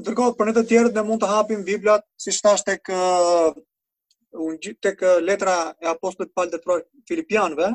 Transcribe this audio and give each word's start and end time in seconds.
Ndërkohë 0.00 0.34
për 0.38 0.48
ne 0.48 0.52
të 0.56 0.62
tjerët 0.70 0.96
ne 0.96 1.02
mund 1.06 1.20
të 1.22 1.28
hapim 1.30 1.62
Biblat 1.66 2.04
siç 2.24 2.38
thash 2.44 2.62
tek 2.66 2.88
un 4.44 4.56
tek 4.86 5.00
letra 5.28 5.56
e 5.84 5.88
apostullit 5.92 6.32
Paul 6.36 6.50
detroj 6.52 6.82
Filipianëve. 7.10 7.70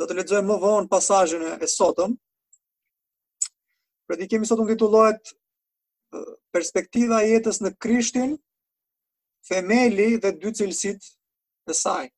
Do 0.00 0.06
të 0.08 0.18
lexojmë 0.18 0.48
më 0.52 0.56
vonë 0.64 0.90
pasazhin 0.92 1.44
e 1.56 1.68
sotëm. 1.76 2.16
Predikimi 4.08 4.48
sotëm 4.48 4.70
titullohet 4.72 5.34
Perspektiva 6.50 7.20
e 7.22 7.28
jetës 7.30 7.60
në 7.62 7.70
Krishtin, 7.84 8.32
themeli 9.46 10.08
dhe 10.24 10.32
dy 10.42 10.50
cilësitë 10.58 11.10
e 11.70 11.76
saj. 11.80 12.08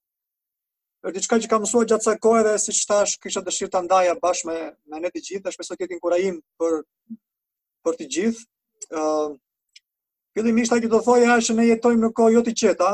Është 1.05 1.17
diçka 1.19 1.39
që 1.45 1.51
kam 1.53 1.61
mësuar 1.67 1.87
gjatë 1.91 2.01
kësaj 2.07 2.15
kohe 2.25 2.41
dhe 2.47 2.55
siç 2.63 2.81
thash, 2.89 3.19
kisha 3.21 3.43
dëshirë 3.45 3.73
ta 3.75 3.83
ndaja 3.85 4.17
bashkë 4.23 4.49
me 4.49 4.57
me 4.91 5.03
ne 5.05 5.11
të 5.13 5.23
gjithë, 5.27 5.43
dhe 5.45 5.53
shpresoj 5.53 5.77
të 5.77 5.85
jetë 5.85 5.97
inkurajim 5.99 6.39
për 6.63 6.79
për 7.85 7.99
të 8.01 8.09
gjithë 8.17 8.49
fillimisht 10.35 10.73
që 10.75 10.91
do 10.91 11.01
thojë 11.05 11.29
është 11.39 11.57
ne 11.57 11.67
jetojmë 11.73 12.07
në 12.09 12.11
kohë 12.19 12.35
jo 12.35 12.43
të 12.47 12.53
qeta, 12.63 12.91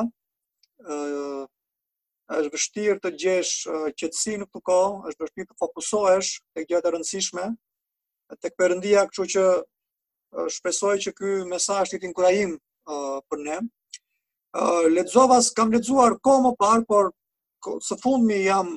është 2.38 2.52
vështirë 2.52 2.98
të 3.01 3.10
gjesh 3.20 3.69
uh, 3.73 3.87
qetësi 3.96 4.34
në 4.37 4.46
këtë 4.51 4.60
kohë, 4.69 4.98
është 5.09 5.23
vështirë 5.24 5.48
të 5.48 5.55
fokusohesh 5.62 6.30
tek 6.55 6.66
gjëra 6.69 6.91
rëndësishme, 6.93 7.45
tek 8.45 8.52
Perëndia, 8.60 9.06
kështu 9.09 9.24
që 9.32 9.45
shpesoj 9.56 10.48
shpresoj 10.59 10.96
që 11.06 11.12
ky 11.16 11.30
mesazh 11.48 11.95
të 11.96 12.02
inkurajim 12.05 12.51
për 13.32 13.38
ne. 13.46 13.57
Ledzovas 14.93 15.48
kam 15.57 15.73
lexuar 15.73 16.18
kohë 16.24 16.43
më 16.45 16.52
parë, 16.60 16.84
por 16.91 17.16
së 17.84 17.96
fundmi 18.02 18.43
jam 18.45 18.74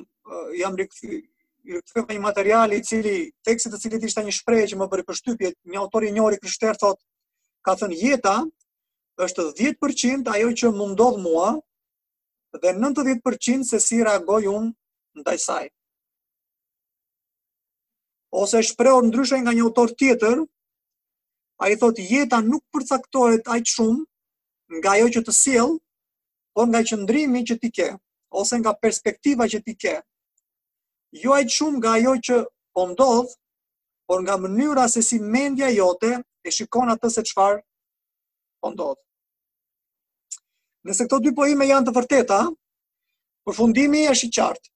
jam 0.56 0.76
rikthyer 0.80 1.20
këtë 1.62 2.02
me 2.08 2.14
një 2.16 2.22
materiali 2.22 2.78
i 2.80 2.84
cili, 2.84 3.12
tekstit 3.46 3.74
të 3.74 3.78
cilit 3.84 4.06
ishte 4.06 4.24
një 4.26 4.34
shprej 4.34 4.64
që 4.72 4.78
më 4.80 4.88
bëri 4.90 5.04
përshtypje, 5.06 5.52
një 5.70 5.80
autor 5.82 6.06
i 6.08 6.12
njëri 6.16 6.40
kështerë 6.42 6.80
thot, 6.80 6.98
ka 7.64 7.76
thënë 7.78 7.98
jeta 8.00 8.32
është 9.22 9.44
10% 9.78 10.30
ajo 10.34 10.48
që 10.62 10.72
mundodh 10.74 11.20
mua 11.22 11.52
dhe 12.62 12.72
90% 12.78 13.68
se 13.68 13.78
si 13.84 14.00
reagoj 14.08 14.42
unë 14.52 15.22
ndaj 15.22 15.36
saj. 15.46 15.66
Ose 18.32 18.62
shprehur 18.64 19.04
ndryshe 19.06 19.38
nga 19.42 19.52
një 19.52 19.66
autor 19.66 19.92
tjetër, 20.00 20.42
ai 21.62 21.76
thot, 21.78 22.00
jeta 22.08 22.42
nuk 22.48 22.64
përcaktohet 22.74 23.46
aq 23.54 23.68
shumë 23.70 24.80
nga 24.80 24.96
ajo 24.96 25.08
që 25.14 25.22
të 25.26 25.34
siel, 25.38 25.76
por 26.56 26.66
nga 26.68 26.80
qëndrimi 26.90 27.44
që 27.48 27.56
ti 27.62 27.70
ke 27.70 27.92
ose 28.32 28.56
nga 28.60 28.72
perspektiva 28.82 29.44
që 29.52 29.58
ti 29.64 29.74
ke 29.84 29.94
jo 31.12 31.32
aq 31.36 31.50
shumë 31.52 31.78
nga 31.80 31.90
ajo 31.98 32.12
që 32.28 32.36
po 32.74 32.82
ndodh, 32.90 33.30
por 34.08 34.22
nga 34.24 34.34
mënyra 34.42 34.84
se 34.92 35.02
si 35.04 35.18
mendja 35.20 35.68
jote 35.72 36.10
e 36.42 36.48
shikon 36.56 36.90
atë 36.94 37.08
se 37.12 37.22
çfarë 37.30 37.60
po 38.62 38.66
ndodh. 38.72 38.98
Nëse 40.88 41.04
këto 41.06 41.18
dy 41.22 41.34
pojime 41.36 41.68
janë 41.68 41.84
të 41.88 41.94
vërteta, 41.96 42.38
përfundimi 43.46 44.06
është 44.10 44.26
i 44.28 44.32
qartë. 44.38 44.66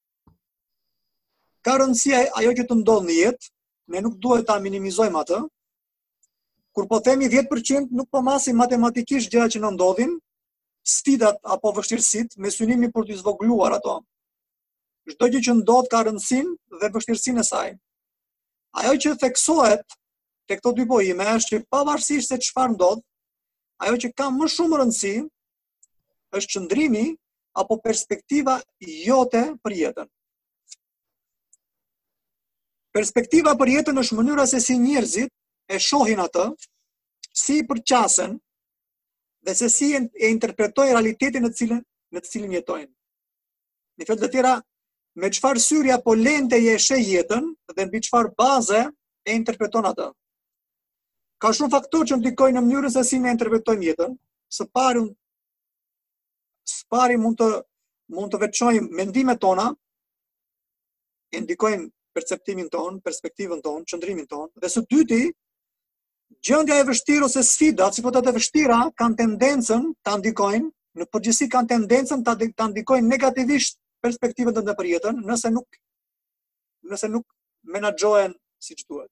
Ka 1.67 1.79
rëndësi 1.81 2.15
ajo 2.39 2.53
që 2.61 2.67
të 2.69 2.77
ndodh 2.83 3.07
në 3.09 3.17
jetë, 3.23 3.51
ne 3.95 4.01
nuk 4.05 4.15
duhet 4.23 4.47
ta 4.47 4.59
minimizojmë 4.63 5.21
atë. 5.25 5.41
Kur 6.77 6.87
po 6.87 7.01
themi 7.01 7.31
10%, 7.33 7.91
nuk 7.91 8.07
po 8.13 8.21
masim 8.23 8.59
matematikisht 8.61 9.33
gjëra 9.33 9.49
që 9.51 9.63
na 9.65 9.73
ndodhin, 9.75 10.13
stidat 10.87 11.41
apo 11.43 11.73
vështirësit 11.79 12.37
me 12.39 12.51
synimin 12.55 12.93
për 12.95 13.09
të 13.09 13.19
zvogëluar 13.25 13.79
ato 13.81 13.99
çdo 15.11 15.29
gjë 15.31 15.41
që 15.47 15.53
ndodh 15.61 15.89
ka 15.93 16.01
rëndësin 16.07 16.49
dhe 16.81 16.89
vështirësinë 16.95 17.43
e 17.43 17.47
saj. 17.49 17.71
Ajo 18.81 18.95
që 19.05 19.13
theksohet 19.23 19.85
të 20.49 20.59
këto 20.59 20.73
dy 20.79 20.87
bojime 20.91 21.27
është 21.37 21.53
që 21.53 21.69
pavarësisht 21.73 22.33
se 22.33 22.39
çfarë 22.47 22.75
ndodh, 22.75 23.03
ajo 23.87 23.97
që 24.03 24.11
ka 24.19 24.29
më 24.39 24.49
shumë 24.57 24.81
rëndësi 24.83 25.15
është 26.37 26.53
qëndrimi 26.57 27.07
apo 27.63 27.79
perspektiva 27.87 28.59
jote 29.07 29.45
për 29.63 29.77
jetën. 29.81 30.09
Perspektiva 32.97 33.53
për 33.61 33.71
jetën 33.79 34.03
është 34.03 34.19
mënyra 34.19 34.49
se 34.51 34.61
si 34.65 34.77
njerëzit 34.81 35.31
e 35.75 35.79
shohin 35.87 36.23
atë, 36.27 36.49
si 37.37 37.59
i 37.61 37.65
përqasen 37.69 38.39
dhe 39.47 39.55
se 39.55 39.69
si 39.71 39.93
e 39.97 40.31
interpretojnë 40.33 40.95
realitetin 40.97 41.45
në 41.47 41.53
cilën 41.59 41.83
në 42.17 42.23
cilin 42.27 42.55
jetojnë. 42.59 42.93
Në 43.97 44.05
fjalë 44.09 44.21
të 44.25 44.29
tjera, 44.33 44.55
me 45.17 45.31
qëfar 45.33 45.59
syrja 45.63 45.97
po 46.05 46.13
lente 46.15 46.59
je 46.61 46.77
shë 46.87 46.99
jetën 47.01 47.47
dhe 47.77 47.87
në 47.89 48.01
qëfar 48.07 48.29
baze 48.37 48.81
e 49.27 49.33
interpreton 49.37 49.89
atë. 49.91 50.11
Ka 51.43 51.53
shumë 51.57 51.73
faktor 51.73 52.05
që 52.09 52.19
ndikojnë 52.21 52.57
në 52.61 52.65
mënyrën 52.67 52.93
se 52.93 53.05
si 53.05 53.19
ne 53.21 53.33
interpretojmë 53.35 53.87
jetën, 53.91 54.13
së 54.53 54.67
pari, 54.77 55.03
së 56.69 56.85
pari 56.93 57.17
mund 57.21 57.41
të 57.41 57.49
mund 58.17 58.31
të 58.31 58.41
veçojmë 58.45 58.93
mendimet 59.01 59.41
tona, 59.43 59.71
e 61.35 61.41
ndikojnë 61.43 61.89
perceptimin 62.17 62.69
ton, 62.73 63.01
perspektivën 63.05 63.61
ton, 63.65 63.83
qëndrimin 63.89 64.29
ton, 64.31 64.47
dhe 64.63 64.71
së 64.73 64.85
dyti, 64.93 65.23
gjëndja 66.47 66.77
e 66.81 66.85
vështirë 66.89 67.27
ose 67.29 67.43
sfida, 67.45 67.89
si 67.93 68.05
po 68.05 68.13
të 68.15 68.23
të 68.29 68.37
vështira, 68.37 68.79
kanë 69.01 69.19
tendencën 69.25 69.91
të 70.07 70.15
ndikojnë, 70.23 70.69
në 71.01 71.09
përgjësi 71.13 71.49
kanë 71.53 71.73
tendencën 71.75 72.23
të, 72.25 72.37
të 72.57 72.71
ndikojnë 72.73 73.11
negativisht 73.11 73.81
perspektivën 74.05 74.55
të 74.55 74.75
për 74.77 75.25
nëse 75.25 75.51
nuk 75.53 75.79
nëse 76.87 77.09
nuk 77.11 77.25
menaxhohen 77.75 78.35
siç 78.63 78.85
duhet. 78.87 79.11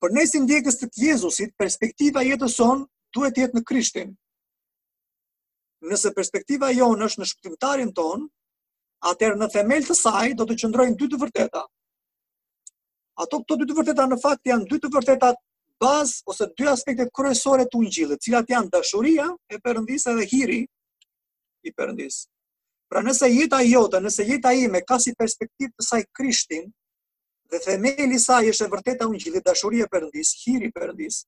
Por 0.00 0.10
ne 0.12 0.24
si 0.26 0.40
ndjekës 0.42 0.76
të 0.80 0.88
Jezusit, 1.06 1.54
perspektiva 1.56 2.20
jetës 2.26 2.56
son 2.58 2.82
duhet 3.16 3.38
jetë 3.38 3.56
në 3.56 3.62
Krishtin. 3.64 4.10
Nëse 5.88 6.12
perspektiva 6.14 6.68
jonë 6.74 7.06
është 7.08 7.22
në 7.22 7.28
shpëtimtarin 7.30 7.92
ton, 7.96 8.26
atëherë 9.08 9.38
në 9.40 9.48
themel 9.54 9.86
të 9.88 9.96
saj 9.98 10.34
do 10.38 10.44
të 10.46 10.58
qëndrojnë 10.62 10.98
dy 11.00 11.08
të 11.14 11.20
vërteta. 11.22 11.64
Ato 13.24 13.40
këto 13.42 13.56
dy 13.62 13.66
të 13.70 13.78
vërteta 13.80 14.06
në 14.12 14.18
fakt 14.22 14.52
janë 14.52 14.68
dy 14.70 14.78
të 14.84 14.90
vërteta 14.94 15.32
bazë 15.82 16.20
ose 16.34 16.50
dy 16.58 16.68
aspektet 16.70 17.14
kryesore 17.16 17.64
të 17.66 17.80
ungjillit, 17.80 18.20
cilat 18.22 18.52
janë 18.52 18.70
dashuria 18.76 19.30
e 19.48 19.56
Perëndisë 19.58 20.18
dhe 20.20 20.28
hiri 20.32 20.60
i 21.64 21.72
Perëndisë. 21.72 22.31
Pra 22.92 23.00
nëse 23.00 23.24
jeta 23.32 23.62
jota, 23.64 24.02
nëse 24.04 24.24
jeta 24.28 24.50
ime 24.52 24.82
ka 24.84 24.98
si 25.00 25.14
perspektivë 25.16 25.70
të 25.78 25.84
saj 25.86 26.00
Krishtin, 26.18 26.66
dhe 27.48 27.60
themeli 27.64 28.10
i 28.18 28.18
saj 28.20 28.50
është 28.52 28.66
e 28.66 28.72
vërteta 28.74 29.06
ungjilli, 29.08 29.40
dashuria 29.46 29.86
e 29.86 29.88
Perëndis, 29.94 30.32
hiri 30.42 30.68
i 30.68 30.74
Perëndis, 30.76 31.22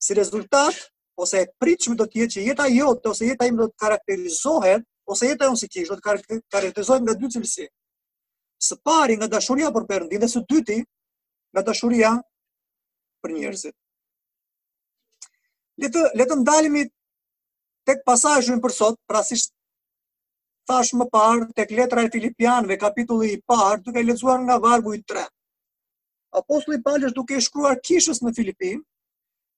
si 0.00 0.16
rezultat 0.16 0.78
ose 1.20 1.42
e 1.44 1.50
pritshme 1.60 1.98
do 2.00 2.06
të 2.08 2.22
jetë 2.22 2.34
që 2.38 2.46
jeta 2.46 2.70
jota 2.72 3.12
ose 3.12 3.28
jeta 3.28 3.50
ime 3.50 3.60
do 3.60 3.68
të 3.68 3.76
karakterizohet 3.84 4.86
ose 5.12 5.28
jeta 5.28 5.50
unë 5.52 5.60
si 5.64 5.68
kishë, 5.74 5.92
do 5.92 6.00
të 6.00 6.40
karakterizohet 6.48 7.04
nga 7.04 7.18
dy 7.20 7.30
cilësi. 7.36 7.68
Së 8.70 8.80
pari 8.88 9.20
nga 9.20 9.28
dashuria 9.36 9.68
për 9.76 9.88
Perëndin 9.92 10.24
dhe 10.24 10.32
së 10.38 10.44
dyti 10.54 10.80
nga 10.80 11.66
dashuria 11.68 12.14
për 13.20 13.36
njerëzit. 13.36 13.76
Le 15.84 15.92
të 15.92 16.08
le 16.16 16.30
të 16.32 16.40
ndalemi 16.46 16.86
tek 17.90 18.00
pasazhi 18.08 18.56
për 18.64 18.78
sot, 18.80 19.02
pra 19.04 19.20
si 19.28 19.36
dash 20.70 20.92
më 20.98 21.06
parë 21.14 21.46
tek 21.58 21.72
letra 21.78 22.04
e 22.06 22.10
filipianëve 22.14 22.76
kapitulli 22.84 23.30
i 23.34 23.40
parë 23.52 23.82
duke 23.86 24.02
lezuar 24.06 24.40
nga 24.46 24.56
vargu 24.66 24.94
i 24.98 25.02
3. 25.12 25.24
Apostoli 26.40 26.78
Pauls 26.86 27.14
duke 27.16 27.38
i 27.40 27.44
shkruar 27.46 27.74
Kishës 27.86 28.20
në 28.24 28.30
Filipin 28.38 28.78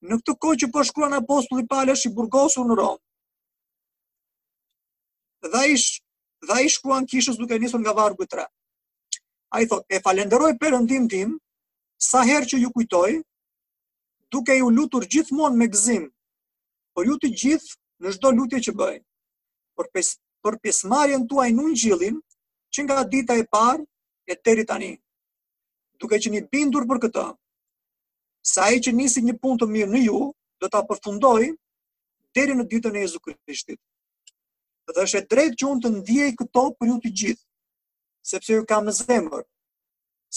në 0.09 0.19
këtë 0.23 0.35
kohë 0.45 0.61
që 0.63 0.69
po 0.77 0.85
shkruan 0.89 1.19
apostulli 1.19 1.67
Pauls 1.73 2.07
i 2.09 2.13
burgosur 2.17 2.65
në 2.71 2.79
Rom. 2.81 2.97
Dhe 5.43 5.77
dhe 6.51 6.65
shkruan 6.77 7.09
Kishës 7.13 7.37
duke 7.43 7.59
nisur 7.61 7.83
nga 7.85 7.95
vargu 8.01 8.25
i 8.29 8.33
3. 8.37 8.49
Ai 9.57 9.69
thotë 9.69 9.99
e 9.99 10.03
falenderoj 10.09 10.55
për 10.63 10.79
tim 11.13 11.37
sa 12.09 12.23
herë 12.31 12.49
që 12.55 12.59
ju 12.63 12.71
kujtoj, 12.75 13.11
duke 14.33 14.55
ju 14.57 14.69
lutur 14.77 15.05
gjithmonë 15.15 15.59
me 15.61 15.69
gëzim 15.75 16.09
për 16.97 17.09
ju 17.11 17.17
të 17.25 17.29
gjithë 17.43 17.77
në 18.03 18.13
çdo 18.17 18.31
lutje 18.39 18.59
që 18.65 18.73
bëjnë. 18.81 19.03
Përpërs 19.79 20.11
për 20.45 20.57
pjesmarjen 20.63 21.27
tuaj 21.31 21.49
në 21.55 21.63
ungjillin 21.63 21.95
gjilin, 22.17 22.21
që 22.75 22.85
nga 22.87 22.99
dita 23.09 23.37
e 23.39 23.45
par, 23.53 23.81
e 24.27 24.35
deri 24.45 24.65
tani. 24.67 24.93
Duke 26.01 26.19
që 26.19 26.33
një 26.35 26.43
bindur 26.53 26.87
për 26.91 27.03
këtë. 27.07 27.27
sa 28.45 28.65
e 28.75 28.79
që 28.85 28.93
nisi 28.93 29.21
një 29.23 29.37
pun 29.39 29.59
të 29.59 29.67
mirë 29.71 29.91
në 29.91 30.01
ju, 30.07 30.19
dhe 30.61 30.69
ta 30.69 30.81
përfundoj, 30.89 31.43
deri 32.35 32.55
në 32.59 32.65
ditën 32.71 32.97
e 32.97 33.01
Jezu 33.01 33.21
Krishtit. 33.21 33.79
Dhe 34.91 35.01
është 35.03 35.19
e 35.19 35.27
drejt 35.31 35.55
që 35.61 35.67
unë 35.71 35.81
të 35.83 35.91
ndjej 35.97 36.33
këto 36.39 36.65
për 36.79 36.89
ju 36.91 36.97
të 37.05 37.13
gjithë, 37.21 37.45
sepse 38.31 38.53
ju 38.53 38.65
kam 38.69 38.85
në 38.87 38.95
zemër, 38.99 39.45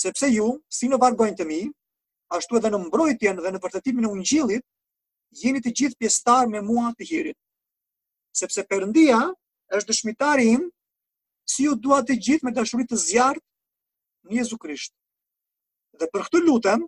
sepse 0.03 0.29
ju, 0.29 0.47
si 0.69 0.85
në 0.87 0.99
vargojnë 1.01 1.37
të 1.37 1.47
mi, 1.49 1.59
ashtu 2.37 2.57
edhe 2.59 2.69
në 2.75 2.79
mbrojtjen 2.85 3.41
dhe 3.41 3.51
në 3.55 3.61
vërtetimin 3.63 4.05
e 4.05 4.11
unë 4.13 4.27
gjilit, 4.29 4.65
jeni 5.43 5.59
të 5.65 5.73
gjithë 5.79 5.97
pjestar 5.97 6.45
me 6.47 6.61
mua 6.61 6.93
të 6.97 7.09
hirit. 7.09 7.37
Sepse 8.37 8.63
Perëndia 8.69 9.17
është 9.73 9.89
dëshmitari 9.91 10.47
im, 10.53 10.65
si 11.49 11.63
ju 11.65 11.75
dua 11.75 12.01
të 12.05 12.15
gjithë 12.25 12.45
me 12.45 12.51
dashurit 12.53 12.89
të 12.89 12.97
zjarë 13.05 13.41
në 14.27 14.37
Jezu 14.39 14.57
Krisht. 14.57 14.93
Dhe 15.99 16.09
për 16.13 16.25
këtë 16.27 16.41
lutem, 16.45 16.85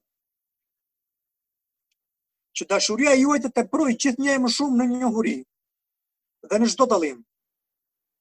që 2.57 2.65
dashuria 2.69 3.13
juaj 3.18 3.38
të 3.45 3.51
të 3.53 3.63
proj 3.69 3.91
një 4.18 4.38
më 4.41 4.50
shumë 4.50 4.77
në 4.79 4.85
një 4.91 5.00
njohuri, 5.03 5.35
dhe 6.50 6.57
në 6.59 6.69
shdo 6.74 6.85
dallim. 6.94 7.24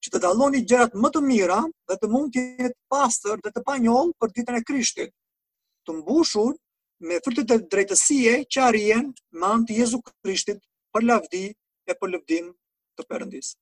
që 0.05 0.11
të 0.13 0.19
dalloni 0.23 0.59
gjërat 0.71 0.93
më 1.03 1.09
të 1.15 1.21
mira 1.27 1.57
dhe 1.91 1.95
të 1.99 2.07
mund 2.13 2.29
të 2.35 2.43
jetë 2.61 2.79
pastër 2.93 3.41
dhe 3.43 3.51
të 3.55 3.61
pa 3.67 3.75
për 4.21 4.29
ditën 4.37 4.59
e 4.59 4.63
Krishtit, 4.69 5.11
të 5.85 5.97
mbushur 5.99 6.53
me 7.01 7.17
frytet 7.25 7.51
e 7.51 7.59
drejtësie 7.73 8.37
që 8.53 8.63
arjen 8.67 9.09
me 9.33 9.51
të 9.67 9.81
Jezu 9.83 9.99
Krishtit 10.07 10.61
për 10.95 11.03
lavdi 11.09 11.43
e 11.51 11.93
për 11.99 12.09
lëvdim 12.15 12.53
të 12.97 13.03
përëndisë. 13.11 13.57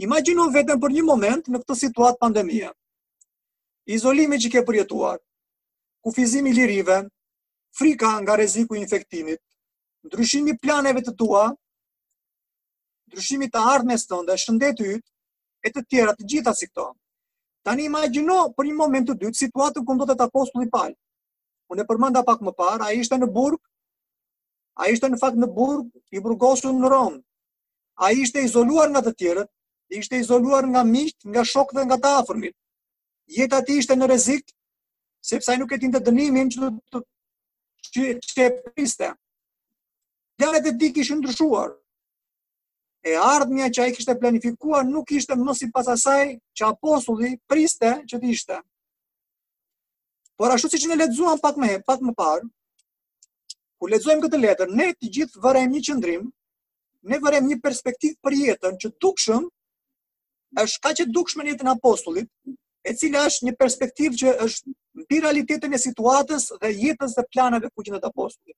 Imagino 0.00 0.46
vetëm 0.48 0.78
për 0.80 0.92
një 0.96 1.02
moment 1.04 1.48
në 1.52 1.58
këtë 1.60 1.74
situatë 1.78 2.18
pandemie. 2.22 2.68
Izolimi 3.96 4.38
që 4.40 4.50
ke 4.54 4.62
përjetuar, 4.64 5.18
kufizimi 6.06 6.54
lirive, 6.56 6.96
frika 7.76 8.14
nga 8.22 8.36
reziku 8.40 8.78
infektimit, 8.80 9.42
ndryshimi 10.08 10.54
planeve 10.64 11.02
të 11.04 11.12
tua, 11.20 11.42
ndryshimi 13.10 13.50
të 13.52 13.64
ardhmes 13.74 14.06
tënde, 14.08 14.38
shëndeti 14.40 14.88
yt, 14.94 15.04
e 15.68 15.74
të 15.76 15.84
tjera 15.90 16.16
të 16.16 16.30
gjitha 16.32 16.54
si 16.56 16.70
këto. 16.70 16.86
Tani 17.68 17.84
imagjino 17.90 18.38
për 18.56 18.70
një 18.70 18.78
moment 18.80 19.10
të 19.10 19.18
dytë 19.26 19.42
situatën 19.42 19.84
ku 19.84 19.98
të 20.00 20.16
apostulli 20.24 20.70
Paul. 20.76 20.96
Unë 21.70 21.84
e 21.84 21.88
përmenda 21.92 22.24
pak 22.24 22.40
më 22.40 22.56
parë, 22.56 22.88
ai 22.88 22.96
ishte 23.04 23.20
në 23.20 23.28
burg. 23.36 23.60
Ai 24.80 24.92
ishte 24.96 25.10
në 25.12 25.20
fakt 25.20 25.36
në 25.36 25.50
burg 25.60 25.92
i 26.16 26.24
burgosur 26.24 26.72
në 26.72 26.88
Rom. 26.88 27.20
Ai 28.00 28.14
ishte 28.24 28.40
izoluar 28.48 28.88
nga 28.90 29.02
të 29.04 29.12
tjerët, 29.20 29.50
ishte 29.96 30.16
izoluar 30.18 30.66
nga 30.68 30.82
miqt, 30.84 31.24
nga 31.28 31.44
shokët 31.44 31.76
dhe 31.78 31.84
nga 31.86 31.96
të 31.98 32.10
afërmit. 32.22 32.56
Jeta 33.36 33.58
e 33.60 33.64
tij 33.66 33.78
ishte 33.82 33.96
në 33.96 34.06
rrezik 34.08 34.52
sepse 35.30 35.50
ai 35.52 35.58
nuk 35.60 35.72
e 35.74 35.78
tinte 35.78 36.00
dënimin 36.00 36.48
që 36.54 36.70
të 36.92 37.02
që 38.34 38.42
e 38.46 38.48
priste. 38.64 39.10
Dallet 40.40 40.66
e 40.70 40.74
tij 40.80 40.90
kishte 40.96 41.16
ndryshuar. 41.18 41.70
E 43.10 43.16
ardhmja 43.16 43.70
që 43.74 43.80
ai 43.86 43.92
kishte 43.96 44.14
planifikuar 44.20 44.84
nuk 44.86 45.10
ishte 45.16 45.36
më 45.36 45.54
sipas 45.58 45.88
asaj 45.94 46.36
që 46.56 46.64
apostulli 46.70 47.34
priste 47.50 47.90
që 48.08 48.20
të 48.22 48.28
ishte. 48.34 48.56
Por 50.40 50.52
ashtu 50.52 50.70
siç 50.72 50.86
ne 50.88 50.96
lexuam 50.96 51.38
pak 51.40 51.56
më 51.60 51.66
herë, 51.70 51.84
pak 51.84 52.00
më 52.00 52.12
parë, 52.16 52.46
kur 53.80 53.90
lexojmë 53.92 54.22
këtë 54.24 54.38
letër, 54.40 54.68
ne 54.76 54.86
të 54.96 55.10
gjithë 55.16 55.40
vërejmë 55.44 55.74
një 55.74 55.82
qëndrim, 55.88 56.22
ne 57.10 57.18
vërejmë 57.24 57.48
një 57.48 57.58
perspektivë 57.64 58.16
për 58.24 58.36
jetën 58.44 58.78
që 58.82 58.88
dukshëm 59.04 59.46
është 60.58 60.80
kaq 60.84 61.00
e 61.00 61.06
dukshme 61.06 61.44
në 61.44 61.52
jetën 61.52 61.68
e 61.70 61.74
apostullit, 61.74 62.28
e 62.84 62.94
cila 62.96 63.26
është 63.28 63.44
një 63.46 63.54
perspektivë 63.60 64.18
që 64.22 64.32
është 64.46 64.72
mbi 65.04 65.20
realitetin 65.22 65.74
e 65.74 65.78
situatës 65.78 66.48
dhe 66.62 66.72
jetës 66.82 67.14
dhe 67.18 67.24
planeve 67.32 67.70
ku 67.70 67.84
qëndet 67.86 68.06
apostullit. 68.08 68.56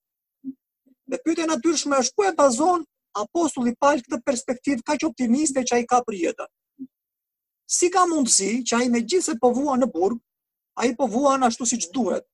Dhe 1.11 1.19
pyetja 1.25 1.47
natyrshme 1.51 1.99
është 2.01 2.15
ku 2.17 2.25
e 2.25 2.33
bazon 2.39 2.85
apostulli 3.21 3.75
pa 3.81 3.91
këtë 3.99 4.23
perspektivë 4.25 4.87
kaq 4.89 5.07
optimiste 5.11 5.65
që 5.69 5.81
ai 5.81 5.87
ka 5.87 6.01
për 6.07 6.17
jetën. 6.25 6.53
Si 7.73 7.89
ka 7.91 8.05
mundësi 8.09 8.63
që 8.69 8.79
ai 8.81 8.89
megjithëse 8.95 9.37
po 9.41 9.51
vuan 9.57 9.81
në 9.83 9.89
burg, 9.95 10.21
ai 10.81 10.95
po 10.97 11.07
vuan 11.11 11.43
ashtu 11.49 11.67
siç 11.69 11.91
duhet. 11.93 12.25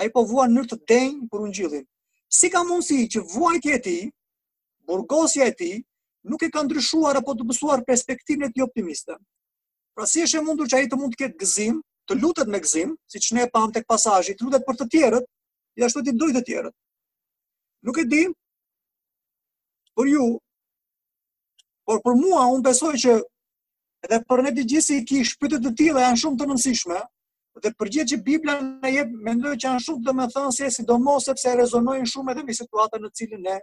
Ai 0.00 0.08
po 0.12 0.24
vuan 0.28 0.50
në 0.52 0.56
mënyrë 0.60 0.70
të 0.72 0.80
denjë 0.92 1.28
për 1.32 1.44
ungjillin. 1.46 1.84
Si 2.38 2.48
ka 2.52 2.62
mundësi 2.68 3.02
që 3.12 3.22
vuajtja 3.32 3.76
e 3.78 3.82
tij, 3.86 4.02
burgosja 4.88 5.46
e 5.52 5.54
tij, 5.60 5.76
nuk 6.26 6.42
e 6.42 6.50
ka 6.50 6.62
ndryshuar 6.66 7.16
apo 7.22 7.34
të 7.38 7.44
mësuar 7.46 7.82
perspektivën 7.88 8.46
e 8.50 8.52
tij 8.54 8.64
optimiste. 8.66 9.14
Pra 9.96 10.06
si 10.10 10.24
është 10.26 10.40
e 10.42 10.46
mundur 10.46 10.68
që 10.68 10.78
ai 10.80 10.88
të 10.90 10.98
mund 11.00 11.14
të 11.14 11.20
ketë 11.22 11.40
gëzim, 11.44 11.78
të 12.10 12.16
lutet 12.22 12.50
me 12.54 12.60
gëzim, 12.62 12.96
siç 13.14 13.30
ne 13.36 13.46
e 13.46 13.50
pam 13.54 13.70
tek 13.74 13.86
pasazhi, 13.88 14.34
të 14.36 14.44
lutet 14.48 14.66
për 14.66 14.78
të 14.80 14.88
tjerët, 14.94 15.28
i 15.78 15.86
ashtu 15.86 16.02
ti 16.04 16.12
duhet 16.14 16.36
të 16.40 16.42
tjerët. 16.50 16.74
Nuk 17.86 18.02
e 18.02 18.04
di. 18.10 18.24
Por 19.96 20.10
ju 20.10 20.26
Por 21.86 22.00
për 22.02 22.16
mua 22.18 22.42
unë 22.50 22.64
besoj 22.66 22.96
që 22.98 23.12
edhe 24.08 24.16
për 24.26 24.40
ne 24.42 24.50
të 24.56 24.62
gjithë 24.72 24.84
si 24.86 24.96
ki 25.06 25.20
shpytet 25.28 25.62
të 25.62 25.70
tila 25.78 26.00
janë 26.02 26.18
shumë 26.18 26.40
të 26.40 26.48
nënsishme, 26.50 26.96
dhe 27.62 27.70
për 27.78 27.92
gjithë 27.94 28.10
që 28.12 28.16
Biblia 28.26 28.56
në 28.64 29.06
me 29.22 29.34
ndojë 29.38 29.54
që 29.60 29.68
janë 29.68 29.84
shumë 29.84 30.02
të 30.08 30.14
më 30.18 30.26
thënë 30.34 30.56
se 30.56 30.70
si 30.74 30.82
sepse 31.26 31.52
rezonojnë 31.62 32.10
shumë 32.10 32.32
edhe 32.34 32.42
me 32.48 32.58
situatën 32.58 33.06
në 33.06 33.10
cilin 33.14 33.46
ne, 33.46 33.54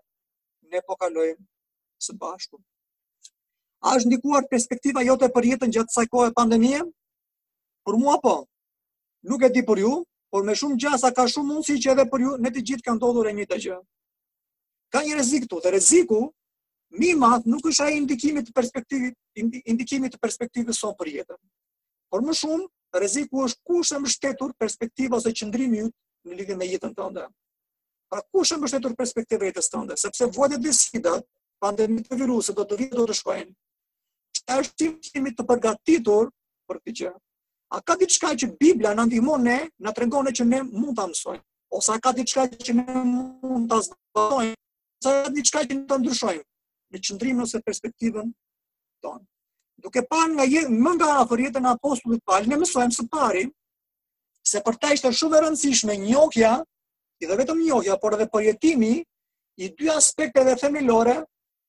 ne 0.72 0.82
po 0.88 0.96
kalojmë 1.04 1.44
së 2.06 2.14
bashku. 2.20 2.60
A 3.84 3.98
është 3.98 4.12
ndikuar 4.12 4.46
perspektiva 4.52 5.04
jote 5.08 5.28
për 5.36 5.48
jetën 5.54 5.74
gjatë 5.76 5.92
kësaj 5.92 6.06
kohe 6.12 6.30
pandemie? 6.36 6.84
Për 7.88 7.98
mua 8.00 8.18
po. 8.24 8.36
Nuk 9.32 9.44
e 9.44 9.50
di 9.56 9.64
për 9.68 9.82
ju, 9.84 9.90
por 10.32 10.46
me 10.48 10.56
shumë 10.60 10.78
gjasa 10.86 11.12
ka 11.16 11.26
shumë 11.36 11.50
mundësi 11.52 11.76
që 11.84 11.92
edhe 11.96 12.06
për 12.14 12.24
ju 12.26 12.36
ne 12.44 12.52
të 12.54 12.64
gjithë 12.70 12.86
kanë 12.88 13.00
ndodhur 13.02 13.30
e 13.30 13.34
njëjta 13.40 13.58
gjë. 13.66 13.80
Ka 14.94 15.02
një 15.08 15.18
rrezik 15.18 15.46
këtu, 15.48 15.60
dhe 15.64 15.74
rreziku 15.76 16.22
më 16.96 17.10
i 17.10 17.14
madh 17.24 17.48
nuk 17.52 17.68
është 17.72 17.86
ai 17.88 17.98
indikimi 18.00 18.44
të 18.46 18.56
perspektivit, 18.56 19.18
indikimi 19.74 20.12
të 20.14 20.20
perspektivës 20.24 20.80
sonë 20.84 21.00
për 21.00 21.12
jetën. 21.18 21.40
Por 22.12 22.24
më 22.28 22.36
shumë 22.40 22.68
rreziku 23.04 23.44
është 23.50 23.64
kush 23.70 23.94
e 23.94 24.00
mbështetur 24.04 24.56
perspektiva 24.64 25.20
ose 25.20 25.34
qëndrimi 25.40 25.82
ju 25.84 25.92
në 26.30 26.40
lidhje 26.40 26.60
me 26.60 26.70
jetën 26.72 26.94
tënde. 27.00 27.28
Pra 28.14 28.22
kush 28.32 28.54
e 28.54 28.60
mbështetur 28.62 28.96
perspektivën 29.00 29.48
e 29.50 29.54
jetës 29.54 29.72
tënde, 29.76 29.98
sepse 30.04 30.30
vuajtë 30.36 30.62
dhe 30.68 30.76
sfidat 30.82 31.28
pandemi 31.64 32.04
të 32.06 32.18
viruset 32.24 32.58
do 32.60 32.66
të 32.68 32.78
vijë 32.82 32.98
do 33.00 33.06
të 33.08 33.16
shkojnë. 33.22 33.52
Çfarë 34.40 34.64
është 34.64 34.82
simptomi 34.84 35.32
të 35.38 35.46
përgatitur 35.52 36.30
për 36.70 36.80
këtë 36.84 36.96
gjë? 37.00 37.14
A 37.74 37.80
ka 37.88 37.96
diçka 38.02 38.34
që 38.42 38.50
Bibla 38.60 38.92
na 38.98 39.06
ndihmon 39.08 39.44
ne, 39.48 39.60
na 39.82 39.94
tregon 39.96 40.28
që 40.30 40.48
ne 40.50 40.60
mund 40.68 40.98
ta 41.00 41.08
mësojmë? 41.10 41.44
Ose 41.74 41.94
a 41.96 42.00
ka 42.04 42.12
diçka 42.18 42.44
që 42.52 42.76
ne 42.82 43.06
mund 43.06 43.70
ta 43.72 43.80
zbatojmë? 43.88 44.60
sa 45.04 45.12
ka 45.26 45.32
diçka 45.36 45.60
që 45.68 45.76
ne 45.76 45.82
ta 45.90 45.98
ndryshojmë 46.00 46.44
në 46.94 47.00
qendrimin 47.06 47.44
ose 47.44 47.60
perspektivën 47.66 48.30
tonë? 49.04 49.26
Duke 49.84 50.04
parë 50.08 50.32
nga 50.38 50.46
jetë 50.48 50.72
më 50.80 50.94
nga 50.96 51.10
afër 51.24 51.42
jetën 51.48 51.66
e 51.68 51.72
apostullit 51.74 52.22
Paul, 52.24 52.46
ne 52.48 52.60
mësojmë 52.62 52.96
së 53.00 53.08
pari 53.12 53.48
se 54.52 54.62
për 54.64 54.78
ta 54.80 54.94
ishte 54.96 55.12
shumë 55.12 55.40
e 55.40 55.42
rëndësishme 55.48 55.98
njohja, 56.06 56.54
i 57.24 57.28
vetëm 57.28 57.60
njohja, 57.66 57.98
por 58.00 58.16
edhe 58.16 58.30
përjetimi 58.32 58.94
i 59.64 59.68
dy 59.80 59.92
aspekteve 59.98 60.56
themelore 60.62 61.18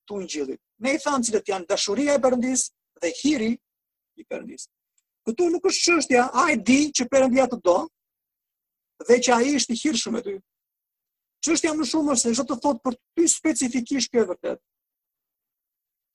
të 0.08 0.24
gjithit. 0.28 0.60
Ne 0.84 0.94
i 0.94 0.98
thamë 1.00 1.24
cilët 1.28 1.48
janë 1.50 1.66
dashuria 1.70 2.16
e 2.16 2.20
Perëndis 2.20 2.68
dhe 3.02 3.10
hiri 3.22 3.52
i 4.20 4.24
Perëndis. 4.24 4.66
Këtu 5.24 5.48
nuk 5.52 5.68
është 5.70 5.84
çështja 5.86 6.24
e 6.52 6.56
di 6.66 6.78
që 6.96 7.06
Perëndia 7.10 7.46
të 7.48 7.58
do 7.64 7.76
dhe 9.08 9.18
që 9.26 9.32
ai 9.38 9.54
është 9.58 9.74
i 9.76 9.80
hirshëm 9.80 10.18
me 10.18 10.24
ty. 10.26 10.34
Çështja 11.44 11.72
më 11.78 11.88
shumë 11.90 12.14
është 12.16 12.30
se 12.34 12.34
çfarë 12.34 12.50
të 12.52 12.58
thotë 12.66 12.82
për 12.84 12.98
ty 13.16 13.28
specifikisht 13.32 14.12
kjo 14.12 14.24
e 14.24 14.28
vërtet. 14.32 14.60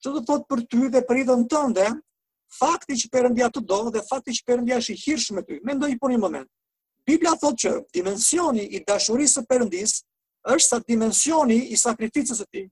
Çfarë 0.04 0.20
të 0.20 0.24
thotë 0.30 0.48
për 0.50 0.64
ty 0.70 0.86
dhe 0.94 1.02
për 1.10 1.24
në 1.26 1.48
tënde, 1.54 1.88
fakti 2.60 2.96
që 3.02 3.10
Perëndia 3.14 3.48
të 3.54 3.60
do 3.70 3.80
dhe 3.94 4.00
fakti 4.10 4.32
që 4.38 4.42
Perëndia 4.48 4.78
është 4.82 4.96
i 4.96 5.00
hirshëm 5.06 5.36
me 5.38 5.42
ty. 5.48 5.60
Mendoj 5.68 5.92
për 6.02 6.10
një 6.14 6.20
moment. 6.26 6.48
Bibla 7.08 7.32
thotë 7.34 7.58
që 7.64 7.72
dimensioni 7.96 8.64
i 8.76 8.84
dashurisë 8.86 9.40
së 9.40 9.46
Perëndis 9.50 9.96
është 10.54 10.68
sa 10.68 10.78
dimensioni 10.88 11.56
i 11.70 11.76
sakrificës 11.76 12.38
së 12.42 12.46
tij 12.54 12.66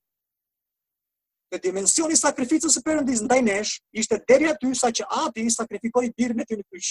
dhe 1.51 1.59
dimensioni 1.63 2.13
i 2.15 2.21
sakrificës 2.21 2.75
së 2.75 2.83
Perëndis 2.85 3.23
ndaj 3.25 3.41
nesh 3.45 3.75
ishte 4.03 4.19
deri 4.29 4.49
aty 4.51 4.73
sa 4.77 4.91
që 4.93 5.05
Ati 5.27 5.47
sakrifikoi 5.51 6.11
birin 6.17 6.37
me 6.39 6.45
të 6.45 6.59
në 6.61 6.65
kryq. 6.69 6.89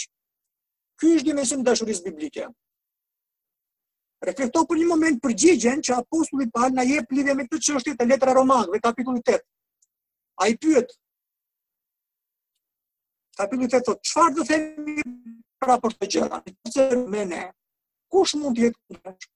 Ky 0.98 1.12
është 1.18 1.28
dimensioni 1.32 1.62
i 1.64 1.68
dashurisë 1.68 2.06
biblike. 2.08 2.48
Reflekto 4.26 4.64
për 4.70 4.80
një 4.82 4.88
moment 4.90 5.20
përgjigjen 5.22 5.84
që 5.86 6.00
apostulli 6.00 6.50
Paul 6.54 6.74
na 6.74 6.86
jep 6.90 7.12
lidhje 7.14 7.36
me 7.38 7.46
këtë 7.46 7.60
çështje 7.68 7.98
te 8.00 8.08
letra 8.10 8.34
Romakëve 8.34 8.80
kapitulli 8.82 9.22
8. 9.22 9.44
Ai 10.46 10.56
pyet 10.64 10.90
Kapitulli 13.38 13.70
8 13.70 13.86
thotë, 13.88 14.08
çfarë 14.10 14.34
do 14.40 14.46
themi 14.50 15.06
pra 15.62 15.78
për 15.84 15.94
këtë 16.00 16.10
gjë? 16.16 16.42
Nëse 16.66 16.88
me 17.14 17.22
ne, 17.30 17.44
kush 18.10 18.34
mund 18.42 18.58
të 18.58 18.66
jetë 18.66 18.82
kundër? 18.82 19.28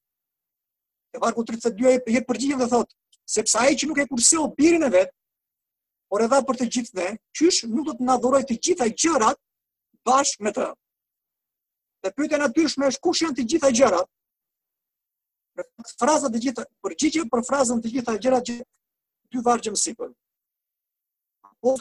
Te 1.12 1.22
vargu 1.22 1.46
32 1.52 1.94
e 2.18 2.24
përgjigje 2.32 2.58
dhe 2.64 2.68
thotë, 2.74 2.96
sepse 3.32 3.58
ai 3.60 3.76
që 3.80 3.88
nuk 3.88 4.02
e 4.04 4.08
kursill 4.12 4.50
birin 4.58 4.84
e 4.86 4.90
vet, 4.94 5.12
por 6.12 6.24
edhe 6.26 6.40
për 6.50 6.58
të 6.62 6.66
gjithë 6.76 6.98
ne, 7.00 7.06
qysh 7.40 7.62
nuk 7.72 7.86
do 7.88 7.94
të 7.98 8.08
na 8.10 8.18
dhuroj 8.22 8.42
të 8.50 8.58
gjitha 8.68 8.88
gjërat 9.04 9.40
bashkë 10.10 10.48
me 10.48 10.52
të. 10.58 10.66
Dhe 12.04 12.12
pyetja 12.18 12.40
natyrshme 12.42 12.90
është 12.92 13.04
kush 13.06 13.24
janë 13.24 13.38
të 13.40 13.46
gjitha 13.54 13.70
gjërat? 13.80 14.10
Në 15.62 15.66
fraza 16.00 16.32
të 16.34 16.42
gjitha, 16.46 16.66
përgjigje 16.84 17.24
për 17.32 17.46
frazën 17.48 17.80
të 17.84 17.94
gjitha 17.98 18.18
gjërat 18.26 18.50
që 18.50 18.58
dy 19.36 19.46
vargje 19.48 19.76
më 19.78 19.82
sipër. 19.88 20.12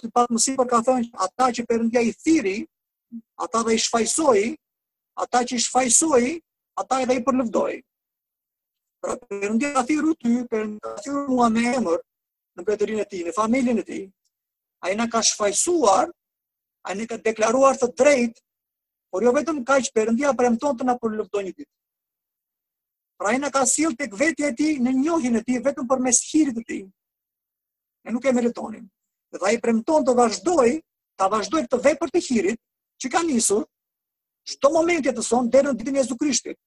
ti 0.02 0.09
pa 0.14 0.23
më 0.30 0.38
sipër 0.47 0.66
ka 0.71 0.78
thënë 0.87 1.04
që 1.09 1.16
ata 1.26 1.47
që 1.57 1.62
Perëndia 1.69 2.00
i 2.09 2.12
thiri, 2.23 2.57
ata 3.45 3.62
dhe 3.66 3.75
i 3.75 3.80
shfaqsoi, 3.85 4.45
ata 5.25 5.38
që 5.49 5.54
i 5.59 5.64
shfaqsoi, 5.66 6.28
ata 6.83 7.00
edhe 7.02 7.14
i 7.19 7.25
përlëvdoi. 7.26 7.75
Pra 9.00 9.16
ndjë 9.52 9.69
a 9.80 9.83
thiru 9.90 10.12
ty, 10.23 10.33
për 10.50 10.64
të 10.76 10.88
a 10.90 11.00
thiru 11.02 11.21
mua 11.30 11.47
me 11.52 11.62
emër 11.76 12.00
në 12.61 12.64
bretërin 12.66 12.99
e 13.00 13.07
ti, 13.12 13.21
në 13.28 13.33
familin 13.37 13.80
e 13.80 13.85
ti, 13.90 14.00
a 14.85 14.92
i 14.92 14.97
në 14.99 15.07
ka 15.14 15.23
shfajsuar, 15.30 16.12
a 16.87 16.92
i 16.95 16.99
në 16.99 17.07
ka 17.12 17.19
deklaruar 17.28 17.80
të 17.80 17.88
drejt, 18.00 18.42
por 19.14 19.25
jo 19.26 19.33
vetëm 19.38 19.62
ka 19.71 19.78
i 19.80 19.90
premton 20.40 20.76
të 20.80 20.85
na 20.90 20.99
për 21.00 21.16
lëpdo 21.21 21.40
një 21.47 21.54
ditë. 21.57 21.71
Pra 23.21 23.30
ai 23.33 23.38
i 23.40 23.40
në 23.40 23.50
ka 23.54 23.62
sill 23.73 23.97
tek 24.00 24.12
këvetje 24.12 24.47
e 24.50 24.54
ti 24.59 24.69
në 24.85 24.92
njohin 25.00 25.40
e 25.40 25.45
ti, 25.49 25.57
vetëm 25.69 25.88
për 25.88 25.99
mes 26.04 26.21
hirit 26.33 26.61
e 26.61 26.64
ti, 26.71 26.78
e 28.04 28.11
nuk 28.12 28.25
e 28.25 28.33
me 28.37 28.49
Dhe 29.33 29.47
ai 29.47 29.54
i 29.54 29.61
premton 29.62 30.02
të 30.02 30.11
vazhdoj, 30.19 30.71
të 31.16 31.26
vazhdoj 31.30 31.61
të 31.71 31.78
vepër 31.85 32.11
të 32.14 32.21
hirit, 32.28 32.59
që 32.99 33.11
ka 33.12 33.21
njësur, 33.26 33.61
që 34.50 34.71
moment 34.75 35.07
të 35.07 35.23
sonë, 35.23 35.62
në 35.69 35.75
ditë 35.78 35.92
njëzë 35.97 36.16
krishtit. 36.19 36.59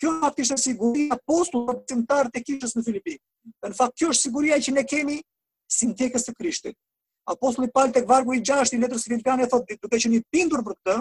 Kjo 0.00 0.12
atë 0.26 0.36
kishtë 0.40 0.56
siguria 0.60 1.18
postullë 1.30 1.74
të 1.80 1.92
cimtarë 1.94 2.32
të 2.36 2.42
kishës 2.48 2.76
në 2.76 2.84
Filipi. 2.86 3.16
Në 3.64 3.74
fakt, 3.76 3.96
kjo 4.00 4.12
është 4.14 4.28
siguria 4.28 4.60
që 4.66 4.74
ne 4.76 4.84
kemi 4.92 5.18
sintekës 5.78 6.28
të 6.28 6.36
krishtit. 6.38 6.76
Apostulli 7.32 7.70
Paul 7.74 7.92
tek 7.94 8.08
vargu 8.08 8.34
i 8.38 8.42
6 8.46 8.74
i 8.76 8.80
letrës 8.82 9.06
e 9.08 9.22
thotë 9.22 9.66
ditë 9.68 9.80
duke 9.86 9.98
qenë 10.02 10.14
një 10.14 10.22
bindur 10.36 10.62
për 10.68 10.74
këtë, 10.78 10.96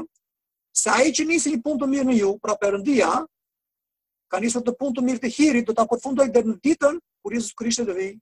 se 0.81 0.89
ai 0.91 1.09
që 1.11 1.25
nisi 1.29 1.51
një 1.53 1.61
punë 1.67 1.79
të 1.83 1.87
mirë 1.93 2.07
në 2.09 2.15
ju, 2.19 2.33
pra 2.41 2.55
Perëndia, 2.55 3.09
ka 4.31 4.39
nisur 4.39 4.61
të 4.63 4.75
punë 4.79 4.95
të 4.95 5.01
mirë 5.07 5.19
të 5.25 5.29
hirit 5.37 5.65
do 5.67 5.73
ta 5.79 5.87
përfundoj 5.91 6.27
deri 6.31 6.47
në 6.47 6.55
ditën 6.65 6.99
kur 7.21 7.33
Jezusi 7.35 7.55
Krishti 7.59 7.83
do 7.89 7.95
vijë 7.97 8.13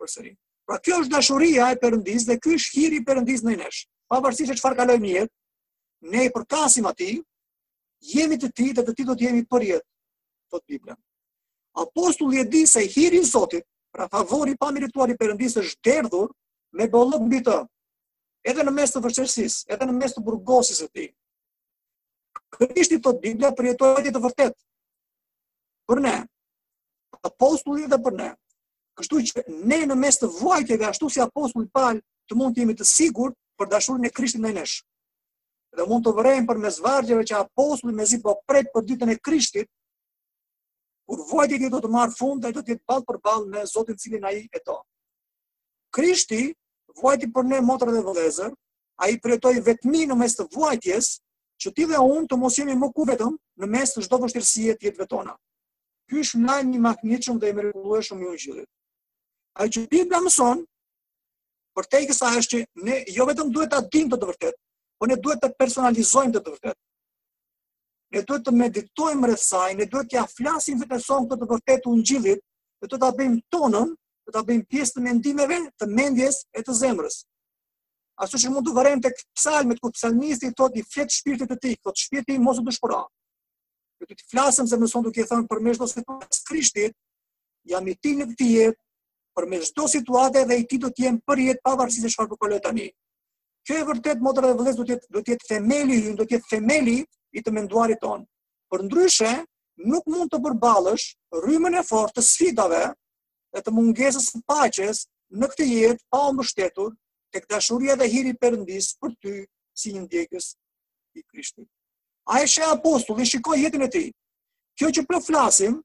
përsëri. 0.00 0.34
Pra 0.68 0.78
kjo 0.78 1.00
është 1.02 1.10
dashuria 1.16 1.72
e 1.74 1.78
Perëndisë 1.82 2.28
dhe 2.30 2.36
ky 2.44 2.54
është 2.60 2.78
hiri 2.78 3.00
i 3.00 3.04
Perëndisë 3.08 3.48
në 3.48 3.56
nesh. 3.64 3.80
Pavarësisht 4.12 4.60
çfarë 4.60 4.78
kaloj 4.82 5.00
në 5.06 5.24
ne 6.14 6.24
i 6.28 6.30
përkasim 6.32 6.86
atij 6.86 7.18
jemi 8.04 8.36
të 8.38 8.50
ti 8.56 8.66
dhe 8.76 8.82
të 8.84 8.94
ti 8.98 9.06
do 9.08 9.14
të 9.16 9.28
jemi 9.28 9.44
për 9.48 9.64
jetë, 9.70 9.86
thot 10.52 10.64
Biblia. 10.68 10.96
Apostulli 11.84 12.40
e 12.42 12.48
di 12.48 12.64
se 12.68 12.82
hiri 12.86 13.20
i 13.20 13.24
Zotit, 13.24 13.64
pra 13.94 14.08
favori 14.10 14.56
pa 14.60 14.68
mirituar 14.74 15.10
i 15.12 15.16
përëndisë 15.18 15.62
është 15.62 15.80
derdhur 15.88 16.28
me 16.78 16.86
bollëk 16.90 17.24
mbi 17.28 17.40
të, 17.46 17.56
edhe 18.50 18.64
në 18.66 18.74
mes 18.76 18.92
të 18.94 19.02
vërqërsis, 19.04 19.58
edhe 19.72 19.88
në 19.88 19.96
mes 20.00 20.14
të 20.16 20.22
burgosis 20.26 20.82
e 20.84 20.88
ti. 20.92 21.06
Krishti, 22.56 23.00
thot 23.02 23.20
Biblia, 23.22 23.52
përjetojti 23.58 24.12
të 24.14 24.22
vërtet, 24.24 24.54
për 25.90 26.00
ne, 26.04 26.14
apostulli 27.24 27.86
dhe 27.90 27.98
për 28.04 28.18
ne, 28.20 28.28
kështu 28.98 29.22
që 29.30 29.46
ne 29.70 29.80
në 29.90 29.96
mes 29.98 30.18
të 30.20 30.28
vajtjeve, 30.42 30.90
ashtu 30.90 31.08
si 31.10 31.22
apostulli 31.24 31.70
palë, 31.74 32.02
të 32.28 32.36
mund 32.38 32.54
të 32.56 32.62
jemi 32.62 32.76
të 32.78 32.86
sigur 32.88 33.32
për 33.58 33.70
dashurin 33.72 34.06
e 34.08 34.10
Krishtin 34.14 34.42
në 34.46 34.54
nëshë 34.60 34.84
dhe 35.76 35.84
mund 35.88 36.06
të 36.06 36.12
vrejmë 36.16 36.46
për 36.48 36.58
mes 36.62 36.76
vargjeve 36.82 37.24
që 37.30 37.38
apostulli 37.42 37.94
me 37.96 38.04
zi 38.08 38.18
po 38.22 38.34
prejtë 38.48 38.72
për 38.74 38.84
ditën 38.88 39.10
e 39.14 39.18
krishtit, 39.26 39.68
kur 41.08 41.22
vojtjet 41.30 41.64
i 41.66 41.70
do 41.72 41.80
të 41.84 41.90
marë 41.92 42.14
fund 42.18 42.42
dhe 42.44 42.52
do 42.56 42.62
të 42.64 42.74
jetë 42.74 42.86
balë 42.88 43.06
për 43.08 43.18
balë 43.26 43.48
me 43.54 43.64
Zotin 43.68 43.98
cilin 44.00 44.24
a 44.28 44.32
i 44.32 44.44
e 44.46 44.60
to. 44.64 44.78
Krishti, 45.94 46.54
vojtjit 47.02 47.34
për 47.36 47.46
ne 47.50 47.60
motër 47.66 47.92
dhe 47.96 48.02
vëlezër, 48.06 48.54
a 49.02 49.10
i 49.10 49.18
përjetoj 49.20 49.58
vetëmi 49.68 50.04
në 50.12 50.16
mes 50.20 50.36
të 50.38 50.46
vojtjes, 50.54 51.10
që 51.60 51.72
ti 51.76 51.84
dhe 51.90 52.00
unë 52.02 52.28
të 52.30 52.38
mos 52.38 52.56
jemi 52.58 52.76
më 52.78 52.88
ku 52.94 53.06
vetëm 53.08 53.34
në 53.62 53.68
mes 53.74 53.94
të 53.94 54.04
shdo 54.06 54.18
vështirësie 54.24 54.74
të 54.78 54.88
jetëve 54.90 55.06
tona. 55.10 55.34
Ky 56.10 56.20
është 56.22 56.40
nga 56.44 56.60
një 56.70 56.80
makniqëm 56.86 57.38
dhe 57.42 57.50
i 57.52 57.56
mërikullu 57.58 57.98
e 57.98 58.02
shumë 58.04 58.24
një 58.28 58.38
gjithit. 58.42 58.68
A 59.58 59.66
i 59.68 59.72
që 59.74 59.84
ti 59.92 60.02
për 60.10 60.24
mëson, 60.26 60.64
për 61.74 61.88
te 61.90 62.00
i 62.02 62.08
kësa 62.10 62.32
është 62.40 62.50
që 62.54 62.88
ne 62.88 62.98
jo 63.16 63.26
vetëm 63.28 63.52
duhet 63.54 63.70
ta 63.70 63.80
dim 63.92 64.10
të 64.10 64.18
të 64.20 64.28
vërtet, 64.32 64.58
po 64.98 65.06
ne 65.10 65.16
duhet 65.20 65.40
të 65.42 65.48
personalizojmë 65.58 66.34
të 66.36 66.42
të 66.46 66.54
vërtet. 66.54 66.78
Ne 68.14 68.22
duhet 68.28 68.44
të 68.46 68.52
meditojmë 68.58 69.30
rësaj, 69.32 69.68
ne 69.80 69.88
duhet 69.90 70.10
të 70.12 70.20
aflasim 70.22 70.80
të 70.82 70.88
person 70.92 71.28
këtë 71.30 71.40
të 71.42 71.50
vërtet 71.52 71.88
unë 71.92 72.04
gjilit, 72.10 72.42
dhe 72.82 72.90
të 72.92 73.00
të 73.02 73.08
abim 73.10 73.38
tonën, 73.54 73.94
do 74.24 74.32
të 74.34 74.42
abim 74.42 74.62
pjesë 74.70 74.96
të 74.98 75.04
mendimeve, 75.08 75.58
të 75.80 75.88
mendjes 75.98 76.42
e 76.58 76.62
të 76.64 76.76
zemrës. 76.80 77.18
Ashtu 78.22 78.38
që 78.44 78.52
mund 78.54 78.68
të 78.68 78.74
vërem 78.78 79.00
të 79.02 79.10
psalmet, 79.34 79.80
ku 79.82 79.90
psalmisti 79.96 80.52
thotë 80.58 80.80
i 80.82 80.86
fletë 80.86 81.16
shpirtit 81.16 81.50
të 81.50 81.56
ti, 81.64 81.72
të 81.74 81.90
të 81.92 82.04
shpirti 82.06 82.36
i 82.38 82.42
mos 82.44 82.62
të 82.62 82.74
shpëra. 82.76 83.00
Dhe 84.00 84.10
të 84.12 84.22
të 84.22 84.28
flasëm 84.30 84.68
se 84.70 84.78
mëson 84.78 85.04
duke 85.08 85.20
e 85.20 85.26
thënë 85.30 85.48
për 85.50 85.60
me 85.66 85.74
shdo 85.74 85.88
situatës 85.90 86.44
krishtit, 86.48 86.94
jam 87.72 87.90
i 87.90 87.96
ti 88.04 88.14
në 88.20 88.28
këtijet, 88.32 88.78
për 89.34 89.48
me 89.50 89.60
situatë 89.66 90.44
dhe 90.50 90.60
i 90.62 90.66
ti 90.70 90.78
do 90.78 90.92
t'jem 90.94 91.18
për 91.28 91.42
jetë 91.48 91.64
pavarësisht 91.66 92.06
se 92.06 92.14
shfarë 92.14 92.30
për 92.30 92.38
po 92.46 92.52
tani. 92.68 92.88
Kjo 93.64 93.80
e 93.80 93.84
vërtet 93.88 94.20
motra 94.24 94.48
dhe 94.50 94.56
vëllezër 94.58 94.84
do 94.84 94.84
të 94.86 94.92
jetë 94.94 95.14
do 95.16 95.20
të 95.26 95.32
jetë 95.32 95.46
themeli 95.50 95.96
do 96.18 96.24
të 96.30 96.36
jetë 96.36 96.48
themeli 96.54 96.96
i 97.38 97.42
të 97.44 97.52
menduarit 97.58 98.00
ton. 98.02 98.24
Por 98.70 98.82
ndryshe 98.88 99.30
nuk 99.92 100.04
mund 100.14 100.32
të 100.34 100.40
përballësh 100.46 101.06
rrymën 101.44 101.78
e 101.80 101.84
fortë 101.90 102.18
të 102.18 102.24
sfidave 102.30 102.82
e 103.56 103.62
të 103.64 103.72
mungesës 103.78 104.28
së 104.34 104.42
paqes 104.52 105.00
në 105.40 105.48
këtë 105.54 105.68
jetë 105.70 106.04
pa 106.12 106.20
u 106.28 106.34
mbështetur 106.36 106.92
tek 107.34 107.48
dashuria 107.54 107.96
dhe 108.02 108.08
hiri 108.16 108.34
i 108.34 108.38
Perëndis 108.44 108.90
për 109.00 109.14
ty 109.24 109.34
si 109.84 109.94
një 109.96 110.04
ndjekës 110.04 110.50
i 111.16 111.22
Krishtit. 111.24 111.68
A 112.28 112.42
e 112.44 112.46
shë 112.56 112.66
apostull, 112.76 113.20
i 113.24 113.28
shikoj 113.32 113.58
jetin 113.62 113.84
e 113.84 113.88
ti. 113.96 114.04
Kjo 114.80 114.90
që 114.96 115.04
për 115.08 115.24
flasim, 115.30 115.80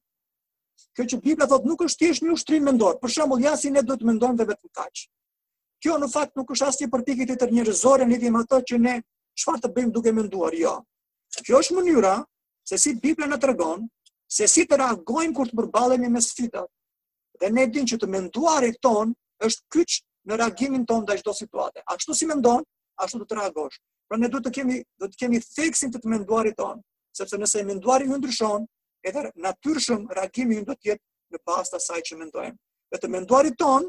kjo 0.95 1.07
që 1.13 1.21
Biblia 1.23 1.47
thot 1.53 1.63
nuk 1.71 1.83
është 1.87 2.03
tjesh 2.03 2.21
një 2.27 2.35
ushtrim 2.35 2.67
mendor, 2.67 2.99
për 3.01 3.15
shambull, 3.15 3.43
ja 3.47 3.55
si 3.63 3.71
ne 3.75 3.83
do 3.89 3.95
të 3.97 4.07
mendojmë 4.11 4.39
dhe 4.43 4.47
vetë 4.51 4.67
në 4.71 4.85
Kjo 5.79 5.95
në 6.03 6.09
fakt 6.11 6.35
nuk 6.35 6.49
është 6.51 6.67
asnjë 6.69 6.87
përpjekje 6.93 7.25
të 7.29 7.35
tër 7.41 7.53
njerëzore 7.57 8.05
në 8.07 8.13
lidhje 8.13 8.31
me 8.35 8.41
atë 8.43 8.57
që 8.71 8.79
ne 8.85 8.95
çfarë 9.39 9.61
të 9.65 9.69
bëjmë 9.75 9.93
duke 9.97 10.11
menduar, 10.15 10.55
jo. 10.59 10.73
Kjo 11.47 11.61
është 11.63 11.77
mënyra 11.77 12.13
se 12.69 12.79
si 12.83 12.93
Bibla 13.03 13.27
na 13.31 13.37
tregon 13.43 13.85
se 14.39 14.47
si 14.51 14.65
të 14.69 14.79
reagojmë 14.81 15.35
kur 15.39 15.47
të 15.47 15.55
përballemi 15.61 16.09
me 16.15 16.21
sfidat. 16.25 16.67
Dhe 17.39 17.51
ne 17.55 17.63
dimë 17.71 17.87
që 17.93 17.99
të 18.01 18.09
menduarit 18.15 18.79
ton 18.83 19.13
është 19.47 19.63
kyç 19.77 20.01
në 20.29 20.39
reagimin 20.41 20.83
ton 20.85 21.05
ndaj 21.05 21.15
çdo 21.21 21.33
situate. 21.37 21.79
Ashtu 21.95 22.13
si 22.13 22.27
mendon, 22.29 22.65
ashtu 23.01 23.21
do 23.23 23.29
të 23.29 23.39
reagosh. 23.39 23.79
Pra 24.09 24.17
ne 24.19 24.27
duhet 24.29 24.49
të 24.49 24.51
kemi 24.59 24.81
do 24.99 25.07
të 25.07 25.21
kemi 25.23 25.39
theksin 25.45 25.93
të 25.95 26.01
të 26.03 26.11
menduarit 26.15 26.57
ton, 26.59 26.81
sepse 27.17 27.39
nëse 27.39 27.63
menduari 27.71 28.09
ju 28.09 28.17
ndryshon, 28.19 28.67
edhe 29.07 29.29
natyrshëm 29.45 30.03
reagimi 30.17 30.59
ju 30.59 30.67
do 30.67 30.75
të 30.75 30.91
jetë 30.91 31.37
në 31.37 31.41
bazë 31.47 31.71
të 31.75 31.81
asaj 31.81 32.01
që 32.09 32.19
mendojmë. 32.25 32.57
Dhe 32.93 32.99
të 33.05 33.11
menduarit 33.15 33.57
ton 33.61 33.87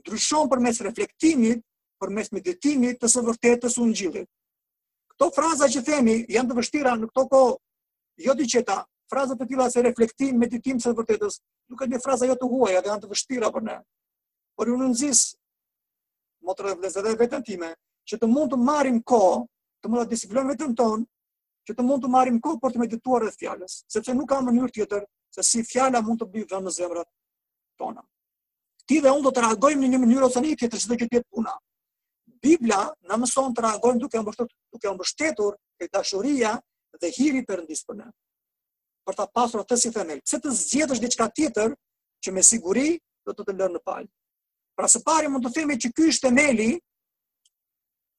ndryshon 0.00 0.48
për 0.50 0.60
mes 0.64 0.80
reflektimit, 0.86 1.62
për 2.02 2.10
mes 2.16 2.28
meditimit 2.36 2.98
të 3.00 3.08
së 3.10 3.22
vërtetës 3.24 3.78
të 3.80 3.86
gjithit. 3.98 4.28
Këto 5.12 5.28
fraza 5.36 5.68
që 5.72 5.82
themi 5.88 6.16
janë 6.34 6.50
të 6.52 6.56
vështira 6.58 6.92
në 7.00 7.08
këto 7.08 7.24
ko, 7.32 7.40
jo 8.26 8.34
të 8.40 8.48
qeta, 8.52 8.78
fraza 9.10 9.36
të 9.38 9.46
tila 9.52 9.70
se 9.72 9.84
reflektim, 9.86 10.36
meditim 10.42 10.76
të 10.78 10.84
së 10.88 10.92
vërtetës, 10.98 11.38
nuk 11.72 11.82
e 11.82 11.88
një 11.94 12.00
fraza 12.04 12.28
jo 12.28 12.36
të 12.42 12.48
huaj, 12.52 12.74
janë 12.76 12.98
të 13.06 13.10
vështira 13.14 13.50
për 13.54 13.64
ne. 13.70 13.76
Por 14.56 14.68
ju 14.70 14.76
në 14.76 14.90
nëzis, 14.92 15.22
më 16.44 16.56
dhe 16.60 16.76
vlezë 16.82 17.04
dhe 17.06 17.16
vetën 17.22 17.44
time, 17.48 17.72
që 18.06 18.18
të 18.20 18.28
mund 18.34 18.52
të 18.52 18.60
marim 18.66 18.98
ko, 19.12 19.22
të 19.82 19.90
mund 19.92 20.04
të 20.04 20.12
disiplinë 20.16 20.50
vetën 20.52 20.74
tonë, 20.78 21.06
që 21.66 21.74
të 21.78 21.86
mund 21.88 22.04
të 22.04 22.10
marim 22.12 22.36
ko 22.44 22.58
për 22.62 22.76
të 22.76 22.82
medituar 22.84 23.24
e 23.26 23.32
fjales, 23.34 23.80
sepse 23.90 24.14
nuk 24.14 24.28
ka 24.30 24.42
mënyrë 24.46 24.74
tjetër, 24.76 25.08
se 25.36 25.42
si 25.42 25.64
fjala 25.72 26.04
mund 26.06 26.20
të 26.22 26.28
bëjë 26.34 26.50
vërë 26.52 26.66
në 26.68 26.74
zemrat 26.76 27.10
tonë 27.80 28.04
ti 28.88 29.00
dhe 29.04 29.10
unë 29.12 29.24
do 29.26 29.32
të 29.34 29.42
reagojmë 29.44 29.82
në 29.84 29.88
një 29.92 30.00
mënyrë 30.04 30.26
ose 30.28 30.42
një 30.44 30.56
tjetër 30.60 30.82
çdo 30.84 30.98
që 31.00 31.08
të 31.10 31.18
jetë 31.18 31.28
puna. 31.34 31.54
Bibla 32.44 32.80
na 33.10 33.16
mëson 33.18 33.54
të 33.56 33.64
reagojmë 33.66 34.02
duke 34.04 34.20
mbështetur, 34.22 34.52
duke 34.74 34.92
mbështetur 34.96 35.56
te 35.80 35.88
dashuria 35.96 36.52
dhe 37.02 37.10
hiri 37.18 37.42
perëndis 37.48 37.82
për 37.88 37.98
ne. 38.02 38.08
Për 39.06 39.18
ta 39.20 39.26
pasur 39.36 39.62
atë 39.62 39.78
si 39.82 39.90
themel, 39.94 40.22
pse 40.26 40.38
të 40.42 40.54
zgjedhësh 40.60 41.02
diçka 41.02 41.26
tjetër 41.36 41.74
që 42.24 42.34
me 42.34 42.42
siguri 42.46 42.92
do 43.26 43.34
të 43.34 43.48
të 43.48 43.56
lënë 43.58 43.76
në 43.78 43.82
palë. 43.86 44.08
Pra 44.78 44.88
së 44.92 45.02
pari 45.06 45.30
mund 45.30 45.44
të 45.46 45.54
themi 45.60 45.78
që 45.82 45.90
ky 45.96 46.08
është 46.12 46.28
themeli 46.28 46.70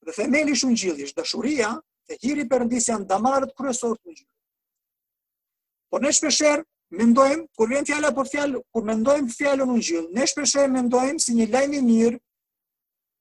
dhe 0.06 0.14
themeli 0.16 0.56
shumë 0.56 0.78
gjithë, 0.82 1.04
është 1.08 1.22
dashuria 1.22 1.72
dhe 2.08 2.20
hiri 2.22 2.48
perëndis 2.48 2.90
janë 2.92 3.08
damarët 3.10 3.54
kryesorë 3.58 3.96
të 4.00 4.14
gjithë. 4.18 4.30
Por 5.92 6.04
ne 6.04 6.12
shpesh 6.12 6.44
mendojmë, 6.94 7.44
kur 7.56 7.68
vjen 7.70 7.84
fjala 7.88 8.08
për 8.16 8.28
fjalë, 8.32 8.60
kur 8.72 8.84
mendojmë 8.88 9.32
fjalën 9.34 9.72
ungjyll, 9.76 10.06
ne 10.16 10.24
shpeshherë 10.26 10.72
mendojmë 10.72 11.20
si 11.20 11.34
një 11.36 11.46
lajm 11.52 11.74
i 11.76 11.84
mirë 11.84 12.18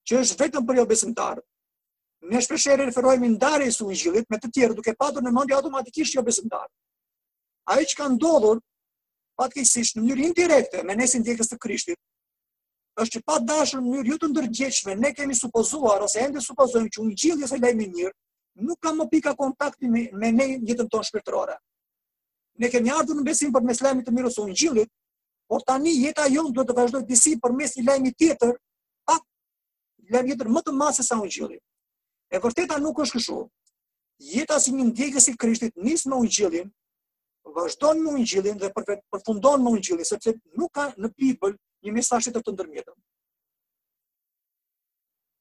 që 0.08 0.22
është 0.24 0.38
vetëm 0.44 0.68
për 0.68 0.80
jo 0.80 0.86
besimtar. 0.92 1.42
Ne 2.32 2.42
shpeshherë 2.44 2.88
referohemi 2.88 3.30
ndarjes 3.36 3.78
së 3.80 3.88
ungjyllit 3.92 4.30
me 4.32 4.40
të 4.42 4.52
tjerë 4.56 4.78
duke 4.80 4.94
patur 5.00 5.22
në 5.24 5.34
mendje 5.36 5.56
automatikisht 5.60 6.16
jo 6.16 6.24
besimtar. 6.28 6.68
Ai 7.72 7.84
që 7.84 8.00
ka 8.00 8.08
ndodhur 8.14 8.62
fatkeqësisht 9.38 9.98
në 10.00 10.04
mënyrë 10.06 10.26
indirekte 10.30 10.84
me 10.88 10.96
nesin 10.98 11.24
djegës 11.28 11.52
të 11.52 11.60
Krishtit 11.62 12.00
është 12.98 13.14
që 13.20 13.26
pa 13.28 13.36
dashur 13.46 13.84
në 13.84 13.92
mënyrë 13.92 14.14
jo 14.14 14.18
të 14.24 14.32
ndërgjegjshme 14.32 14.96
ne 15.04 15.12
kemi 15.14 15.36
supozuar 15.38 16.02
ose 16.08 16.24
ende 16.24 16.42
supozojmë 16.42 16.90
që 16.96 17.04
ungjilli 17.04 17.46
është 17.46 17.60
lajm 17.62 17.84
i 17.86 17.90
mirë, 17.98 18.14
nuk 18.66 18.80
ka 18.82 18.96
më 18.98 19.06
pikë 19.12 19.36
kontakti 19.38 19.92
me 19.94 20.08
me 20.24 20.32
një 20.40 20.48
jetën 20.72 20.90
tonë 20.90 21.10
shpirtërore 21.12 21.58
ne 22.62 22.70
kemi 22.74 22.92
ardhur 22.94 23.16
në 23.18 23.26
besim 23.28 23.52
për 23.54 23.66
meslemin 23.70 24.04
të 24.06 24.14
mirës 24.14 24.36
së 24.38 24.44
ungjillit, 24.46 24.90
por 25.52 25.62
tani 25.68 25.94
jeta 25.96 26.26
jonë 26.32 26.54
duhet 26.56 26.70
të 26.72 26.76
vazhdojë 26.78 27.08
disi 27.10 27.36
për 27.44 27.54
mes 27.56 27.76
një 27.78 27.86
lajmi 27.90 28.12
tjetër, 28.14 28.54
pa 29.08 29.18
lajmi 30.16 30.32
tjetër 30.34 30.50
më 30.58 30.64
të 30.66 30.74
madh 30.80 30.96
se 31.00 31.06
sa 31.10 31.18
ungjilli. 31.22 31.60
E 32.34 32.42
vërteta 32.44 32.80
nuk 32.84 33.00
është 33.04 33.20
kështu. 33.20 33.38
Jeta 34.34 34.58
si 34.60 34.74
një 34.74 34.88
ndjekës 34.90 35.30
i 35.32 35.36
Krishtit 35.40 35.78
nis 35.88 36.06
me 36.10 36.18
ungjillin, 36.22 36.72
vazhdon 37.58 38.02
me 38.04 38.16
ungjillin 38.20 38.58
dhe 38.60 38.72
përfundon 38.82 39.64
me 39.64 39.72
ungjillin, 39.78 40.06
sepse 40.06 40.34
nuk 40.58 40.74
ka 40.76 40.90
në 40.98 41.14
Bibël 41.16 41.54
një 41.86 41.94
mesazh 42.00 42.32
të 42.34 42.42
të 42.42 42.56
ndërmjetëm. 42.58 42.98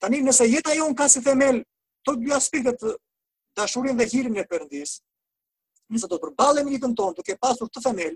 Tani 0.04 0.20
nëse 0.28 0.46
jeta 0.52 0.76
jonë 0.76 0.94
ka 0.94 1.08
si 1.08 1.24
themel 1.24 1.62
të 2.06 2.18
dy 2.22 2.32
aspektet 2.36 2.82
dashurin 3.56 3.96
dhe 3.96 4.06
hirin 4.12 4.36
e 4.38 4.44
perëndisë, 4.44 5.00
nëse 5.92 6.06
do 6.10 6.16
të 6.18 6.22
përballemi 6.30 6.74
jetën 6.76 6.94
tonë 6.98 7.16
duke 7.20 7.36
pasur 7.40 7.68
të 7.70 7.82
themel, 7.84 8.14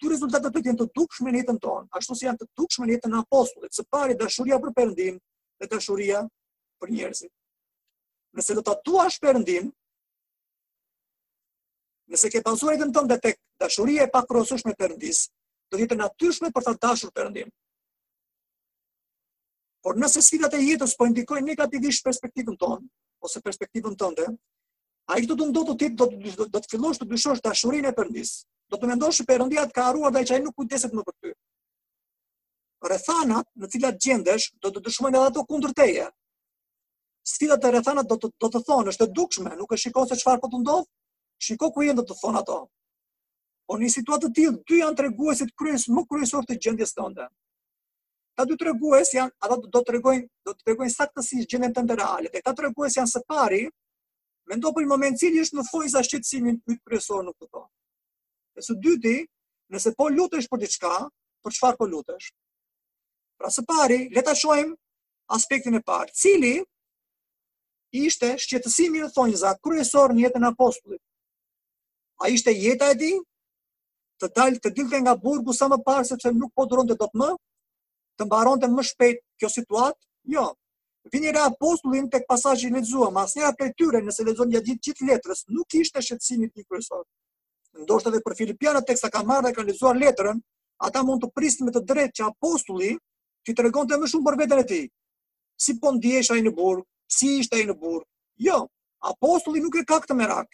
dy 0.00 0.10
rezultatet 0.12 0.48
do 0.48 0.52
të 0.60 0.70
jenë 0.70 0.80
të 0.82 0.86
dukshme 0.96 1.32
në 1.32 1.42
jetën 1.42 1.58
tonë, 1.62 1.88
ashtu 1.98 2.16
si 2.16 2.26
janë 2.28 2.42
të 2.42 2.48
dukshme 2.60 2.86
në 2.88 2.96
jetën 2.96 3.16
e 3.16 3.20
apostullit, 3.22 3.72
së 3.76 3.84
pari 3.92 4.16
dashuria 4.20 4.58
për 4.64 4.74
Perëndin 4.78 5.18
dhe 5.60 5.68
dashuria 5.74 6.22
për 6.80 6.92
njerëzit. 6.94 7.32
Nëse 8.36 8.56
do 8.58 8.62
të 8.64 8.68
tatuash 8.74 9.18
Perëndin, 9.24 9.70
nëse 12.12 12.30
ke 12.32 12.42
pasur 12.46 12.72
jetën 12.76 12.92
tonë 12.96 13.12
dhe 13.14 13.20
tek 13.28 13.38
dashuria 13.64 14.06
e 14.08 14.12
pakrosueshme 14.16 14.72
e 14.74 14.80
Perëndis, 14.80 15.26
do 15.68 15.76
të 15.78 15.84
jetë 15.84 16.00
natyrshme 16.00 16.52
për 16.54 16.68
ta 16.70 16.76
dashur 16.88 17.12
Perëndin. 17.16 17.52
Por 19.84 20.00
nëse 20.02 20.20
sfidat 20.24 20.54
e 20.58 20.64
jetës 20.64 20.96
po 20.98 21.06
indikojnë 21.06 21.46
negativisht 21.54 22.02
perspektivën 22.04 22.56
tonë, 22.58 22.84
ose 23.24 23.38
perspektivën 23.40 23.94
tënde, 23.96 24.28
ai 25.10 25.22
do 25.26 25.36
të 25.38 25.46
ndotë 25.50 25.74
ti 25.80 25.88
do 25.94 26.06
të 26.10 26.34
do 26.52 26.60
të 26.62 26.70
fillosh 26.72 26.98
të 27.02 27.06
dyshosh 27.12 27.42
dashurinë 27.42 27.90
e 27.92 27.94
Perëndis. 27.94 28.32
Do 28.70 28.78
të 28.78 28.88
mendosh 28.90 29.20
se 29.20 29.26
Perëndia 29.28 29.66
të 29.68 29.76
ka 29.76 29.84
harruar 29.88 30.10
dhe 30.14 30.24
që 30.26 30.36
ai 30.36 30.40
nuk 30.42 30.56
kujdeset 30.58 30.94
më 30.98 31.04
për 31.06 31.14
ty. 31.20 31.32
Rrethana 32.90 33.42
në 33.62 33.68
cilat 33.74 34.00
gjendesh 34.02 34.48
do 34.62 34.70
të 34.74 34.82
dëshmojnë 34.88 35.18
edhe 35.20 35.28
ato 35.30 35.44
kundër 35.46 35.74
teje. 35.78 36.08
Sfidat 37.26 37.64
e 37.64 37.70
rrethana 37.76 38.02
do 38.02 38.16
të 38.20 38.32
do 38.42 38.50
të 38.54 38.62
thonë, 38.66 38.90
është 38.92 39.06
e 39.06 39.12
dukshme, 39.18 39.54
nuk 39.58 39.72
e 39.74 39.78
shikon 39.84 40.10
se 40.10 40.18
çfarë 40.20 40.42
po 40.42 40.50
të 40.52 40.60
ndodh, 40.62 40.86
shiko 41.42 41.70
ku 41.74 41.86
jeni 41.86 41.98
do 42.00 42.04
të 42.10 42.18
thonë 42.20 42.42
ato. 42.42 42.58
Po 43.66 43.78
një 43.78 43.90
situatë 43.94 44.26
të 44.26 44.34
tillë 44.34 44.60
dy 44.70 44.78
janë 44.82 44.98
treguesit 45.00 45.50
kryes 45.58 45.88
më 45.90 46.02
kryesor 46.10 46.46
të 46.46 46.58
gjendjes 46.66 46.94
tonde. 46.94 47.26
Ta 48.36 48.44
dy 48.44 48.54
tregues 48.60 49.10
janë, 49.16 49.32
ata 49.42 49.56
do 49.56 49.70
të 49.74 49.82
tregojnë, 49.90 50.26
do 50.46 50.52
të 50.54 50.66
tregojnë 50.68 50.94
saktësisht 50.94 51.50
gjendjen 51.50 51.74
tënde 51.78 51.96
reale. 51.98 52.30
Te 52.34 52.42
ka 52.46 52.52
tregues 52.54 52.98
janë 53.00 53.10
së 53.14 53.22
pari, 53.26 53.62
Mendo 54.46 54.70
për 54.74 54.84
një 54.86 54.90
moment 54.90 55.16
cili 55.18 55.40
është 55.42 55.58
në 55.58 55.64
thojza 55.68 56.02
shqetësimin 56.06 56.58
yt 56.74 56.80
profesor 56.88 57.24
në 57.26 57.32
këto. 57.34 57.62
E 58.58 58.62
së 58.62 58.76
dyti, 58.84 59.16
nëse 59.74 59.92
po 59.98 60.06
lutesh 60.16 60.46
për 60.52 60.62
diçka, 60.62 60.92
për 61.44 61.54
çfarë 61.56 61.78
po 61.80 61.88
lutesh? 61.90 62.28
Pra 63.40 63.50
së 63.52 63.64
pari, 63.68 63.98
le 64.14 64.22
ta 64.28 64.36
shohim 64.38 64.70
aspektin 65.38 65.74
e 65.74 65.82
parë, 65.90 66.14
cili 66.14 66.54
ishte 68.06 68.30
shqetësimi 68.44 69.02
në 69.04 69.10
thonjza 69.16 69.50
kryesor 69.66 70.14
në 70.14 70.26
jetën 70.28 70.46
e 70.46 70.50
apostullit. 70.52 71.02
A 72.22 72.30
ishte 72.34 72.54
jeta 72.56 72.90
e 72.94 72.98
tij? 73.02 73.16
të 74.22 74.30
dalë 74.36 74.60
të 74.64 74.70
dilte 74.78 74.98
nga 75.04 75.12
burgu 75.20 75.52
sa 75.52 75.66
më 75.68 75.76
parë 75.84 76.06
sepse 76.08 76.30
nuk 76.32 76.48
po 76.56 76.64
do 76.64 76.84
dot 76.94 77.10
më, 77.20 77.28
të 78.16 78.24
mbaronte 78.24 78.70
më 78.72 78.84
shpejt 78.88 79.18
kjo 79.40 79.50
situatë? 79.58 80.00
Jo, 80.34 80.46
vini 81.12 81.30
re 81.32 81.38
apostullin 81.40 82.10
tek 82.10 82.26
pasazhi 82.28 82.66
i 82.70 82.74
lexuam, 82.76 83.16
asnjëra 83.20 83.52
prej 83.58 83.72
tyre 83.78 84.00
nëse 84.04 84.24
lexon 84.26 84.50
gjatë 84.52 84.66
gjithë 84.70 84.84
çift 84.88 85.02
letrës, 85.10 85.44
nuk 85.54 85.76
ishte 85.80 86.02
shqetësimi 86.02 86.48
ti 86.50 86.64
kryesor. 86.64 87.02
Ndoshta 87.82 88.10
edhe 88.12 88.22
për 88.24 88.34
filipianët 88.40 88.92
sa 88.98 89.10
ka 89.12 89.22
marrë 89.26 89.52
dhe 89.56 89.66
lexuar 89.70 89.98
letrën, 90.00 90.38
ata 90.86 91.02
mund 91.04 91.22
të 91.24 91.30
prisnin 91.36 91.68
me 91.68 91.74
të 91.74 91.84
drejtë 91.88 92.16
që 92.18 92.26
apostulli 92.30 92.96
ti 93.46 93.54
tregonte 93.54 93.96
më 94.00 94.10
shumë 94.12 94.26
për 94.28 94.38
veten 94.42 94.62
e 94.62 94.66
tij. 94.72 94.86
Si 95.56 95.78
po 95.80 95.92
ndihesh 95.96 96.30
ai 96.34 96.42
në 96.44 96.52
burg, 96.56 96.84
si 97.06 97.38
ishte 97.40 97.56
ai 97.56 97.66
në 97.68 97.76
burg? 97.80 98.04
Jo, 98.36 98.66
apostulli 99.00 99.60
nuk 99.64 99.78
e 99.80 99.84
ka 99.88 100.00
këtë 100.02 100.14
merak. 100.16 100.48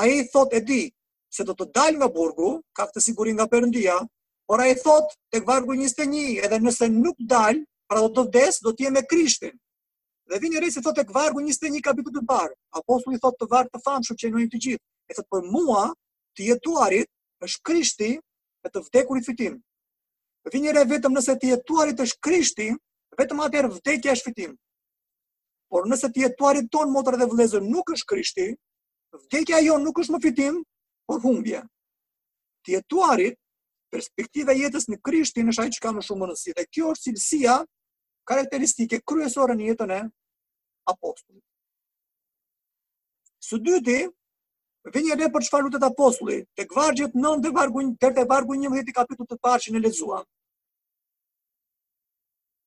Ai 0.00 0.08
i 0.22 0.26
thotë 0.32 0.58
e 0.58 0.64
di 0.68 0.80
se 1.36 1.44
do 1.44 1.52
të 1.54 1.68
dal 1.76 1.98
nga 2.00 2.08
burgu, 2.08 2.60
ka 2.74 2.86
këtë 2.88 3.00
siguri 3.04 3.34
nga 3.36 3.46
Perëndia, 3.50 4.00
por 4.48 4.60
ai 4.62 4.72
thotë 4.74 5.14
tek 5.34 5.46
vargu 5.46 5.74
21, 5.76 6.40
edhe 6.42 6.58
nëse 6.62 6.88
nuk 6.94 7.16
dal, 7.20 7.60
pra 7.86 8.00
do 8.02 8.08
të 8.14 8.24
vdes, 8.28 8.60
do 8.64 8.72
të 8.74 8.86
jem 8.86 8.94
me 8.96 9.02
Krishtin. 9.06 9.54
Dhe 10.28 10.38
vini 10.42 10.60
rej 10.60 10.72
se 10.74 10.80
thot 10.82 10.98
e 10.98 11.04
21 11.06 11.82
kapitull 11.86 12.12
të 12.16 12.22
barë. 12.26 12.54
Apostulli 12.80 13.18
i 13.20 13.22
thot 13.22 13.36
të 13.40 13.46
vargë 13.52 13.74
të 13.76 13.80
famë 13.84 14.10
që 14.18 14.28
e 14.28 14.32
nëjë 14.34 14.50
të 14.54 14.60
gjithë. 14.64 14.82
E 15.12 15.14
thot 15.14 15.28
për 15.30 15.44
mua 15.54 15.82
të 16.36 16.48
jetuarit 16.48 17.10
është 17.46 17.62
krishti 17.68 18.08
e 18.66 18.72
të 18.72 18.82
vdekurit 18.88 19.28
fitim. 19.30 19.60
Vini 20.52 20.74
rej 20.74 20.84
vetëm 20.90 21.14
nëse 21.14 21.36
të 21.42 21.52
jetuarit 21.52 22.02
është 22.02 22.18
krishti, 22.26 22.66
vetëm 23.20 23.42
atër 23.46 23.68
vdekja 23.78 24.16
është 24.18 24.30
fitim. 24.32 24.56
Por 25.70 25.86
nëse 25.90 26.10
të 26.10 26.24
jetuarit 26.24 26.70
tonë 26.74 26.90
motër 26.96 27.18
dhe 27.22 27.30
vlezër 27.30 27.62
nuk 27.70 27.94
është 27.94 28.10
krishti, 28.12 28.48
vdekja 29.28 29.62
jo 29.68 29.78
nuk 29.86 29.98
është 30.02 30.14
më 30.16 30.22
fitim, 30.26 30.58
por 31.06 31.22
humbje. 31.22 31.62
Të 32.66 32.74
jetuarit, 32.76 33.38
perspektive 33.94 34.54
jetës 34.58 34.90
në 34.90 34.98
krishti 35.06 35.46
është 35.46 35.56
shaj 35.60 35.70
që 35.76 35.82
ka 35.86 35.94
më 35.94 36.06
shumë 36.08 36.22
mënësi. 36.26 36.56
Dhe 36.58 36.66
kjo 36.74 36.94
është 36.94 37.06
cilësia 37.10 37.58
karakteristike 38.28 39.00
kryesore 39.06 39.54
në 39.56 39.68
jetën 39.72 39.92
e 39.96 40.00
apostullit. 40.90 41.42
Së 43.46 43.60
dyti, 43.62 43.98
vini 44.94 45.12
edhe 45.14 45.28
për 45.36 45.46
çfarë 45.46 45.66
lutet 45.68 45.84
apostulli, 45.86 46.40
tek 46.58 46.72
vargjet 46.76 47.14
9 47.14 47.42
dhe 47.46 47.52
vargu 47.54 47.84
1 47.84 47.92
deri 48.02 48.14
te 48.16 48.24
vargu 48.32 48.56
11 48.56 48.90
i 48.92 48.96
kapitullit 48.98 49.32
të 49.36 49.42
parë 49.46 49.62
që 49.66 49.74
ne 49.76 49.82
lexuam. 49.84 50.24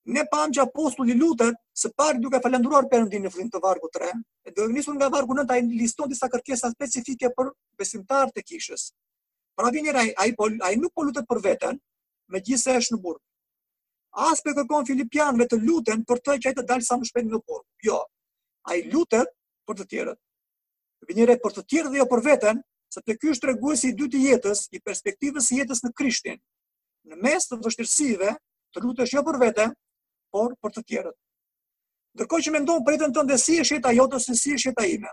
Ne 0.10 0.24
pam 0.32 0.50
që 0.50 0.64
apostulli 0.64 1.14
lutet 1.20 1.60
së 1.78 1.92
pari 1.96 2.22
duke 2.24 2.40
falendruar 2.42 2.88
Perëndin 2.92 3.28
në 3.28 3.32
fillim 3.34 3.52
të 3.54 3.60
vargu 3.62 3.92
3, 3.98 4.08
e 4.48 4.52
do 4.56 4.66
të 4.72 4.96
nga 4.98 5.10
vargu 5.16 5.36
9 5.38 5.54
ai 5.54 5.68
liston 5.82 6.10
disa 6.10 6.28
kërkesa 6.32 6.72
specifike 6.74 7.30
për 7.38 7.52
besimtarët 7.78 8.40
e 8.42 8.44
kishës. 8.50 8.88
Pra 9.56 9.70
vini 9.76 9.92
ai 10.02 10.10
ai 10.18 10.32
po 10.34 10.48
ai 10.64 10.76
nuk 10.80 10.94
po 10.96 11.04
lutet 11.04 11.28
për 11.30 11.42
veten, 11.44 11.82
se 12.56 12.72
është 12.80 12.96
në 12.96 13.02
burë 13.04 13.20
as 14.12 14.42
për 14.42 14.56
kërkon 14.58 14.88
Filipianve 14.88 15.46
të 15.46 15.60
lutën 15.62 16.02
për 16.08 16.18
të 16.26 16.38
që 16.42 16.50
ai 16.50 16.56
të 16.58 16.64
dalë 16.70 16.86
sa 16.86 16.98
më 16.98 17.06
shpejt 17.10 17.26
në 17.30 17.40
kohë. 17.46 17.64
Jo. 17.86 18.00
Ai 18.70 18.82
lutet 18.92 19.30
për 19.66 19.76
të 19.80 19.86
tjerët. 19.92 20.20
Vini 21.08 21.26
re 21.30 21.36
për 21.40 21.52
të 21.56 21.64
tjerë 21.70 21.90
dhe 21.94 21.98
jo 22.02 22.08
për 22.12 22.22
veten, 22.26 22.62
sepse 22.92 23.16
ky 23.18 23.30
është 23.32 23.46
treguesi 23.48 23.90
i 23.90 23.94
dytë 23.96 24.18
i 24.18 24.26
jetës, 24.32 24.64
i 24.76 24.80
perspektivës 24.82 25.48
së 25.50 25.60
jetës 25.62 25.84
në 25.86 25.92
Krishtin. 25.98 26.40
Në 27.06 27.16
mes 27.24 27.46
të 27.50 27.60
vështirsive, 27.64 28.34
të 28.76 28.84
lutesh 28.84 29.14
jo 29.14 29.24
për 29.26 29.38
vete, 29.42 29.70
por 30.34 30.54
për 30.64 30.74
të 30.76 30.84
tjerët. 30.90 31.18
Ndërkohë 32.18 32.44
që 32.48 32.54
mendon 32.56 32.84
për 32.86 32.98
jetën 32.98 33.30
të 33.30 33.38
si 33.40 33.60
e 33.60 33.64
jeta 33.66 33.94
jote 33.94 34.18
ose 34.20 34.36
si 34.36 34.52
e 34.52 34.58
jeta 34.60 34.86
ime. 34.90 35.12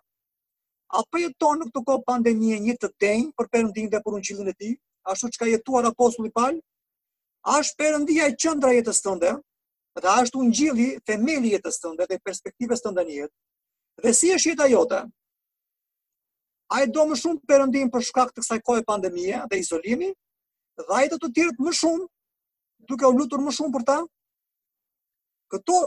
A 0.96 1.02
po 1.10 1.18
jeton 1.20 1.60
në 1.60 1.68
këtë 1.68 1.82
kohë 1.86 2.04
pandemie 2.06 2.58
një 2.62 2.74
të 2.80 2.90
denj 3.02 3.28
për 3.36 3.48
perëndimin 3.52 3.90
dhe 3.92 4.00
për 4.00 4.16
unçillin 4.20 4.48
e 4.52 4.72
ashtu 5.06 5.28
siç 5.28 5.36
ka 5.38 5.46
jetuar 5.46 5.84
apostulli 5.86 6.30
Paul? 6.34 6.56
a 7.46 7.60
është 7.62 7.76
përëndia 7.80 8.24
e 8.30 8.34
qëndra 8.42 8.72
jetës 8.74 8.98
të 9.06 9.12
dhe 9.22 9.34
a 10.02 10.14
është 10.22 10.40
unë 10.42 10.56
themeli 10.56 10.88
femeli 11.08 11.52
jetës 11.54 11.78
të 11.80 11.92
ndë 11.94 12.06
dhe 12.10 12.16
perspektives 12.26 12.82
të 12.84 12.90
ndënjet, 12.96 13.30
dhe 14.04 14.12
si 14.18 14.32
është 14.34 14.50
jetë 14.50 14.64
a 14.64 14.70
jote, 14.74 14.98
a 16.74 16.80
e 16.82 16.88
do 16.92 17.04
më 17.12 17.16
shumë 17.20 17.44
përëndim 17.48 17.88
për 17.94 18.04
shkak 18.10 18.34
të 18.34 18.42
kësaj 18.42 18.58
kohe 18.66 18.82
pandemie 18.88 19.38
dhe 19.52 19.60
izolimi, 19.62 20.10
dhe 20.76 20.88
a 20.92 21.00
të 21.12 21.16
të 21.22 21.30
tjertë 21.38 21.64
më 21.68 21.72
shumë, 21.80 22.04
duke 22.92 23.08
u 23.08 23.14
lutur 23.16 23.40
më 23.46 23.54
shumë 23.60 23.72
për 23.78 23.86
ta, 23.92 23.98
këto 25.54 25.78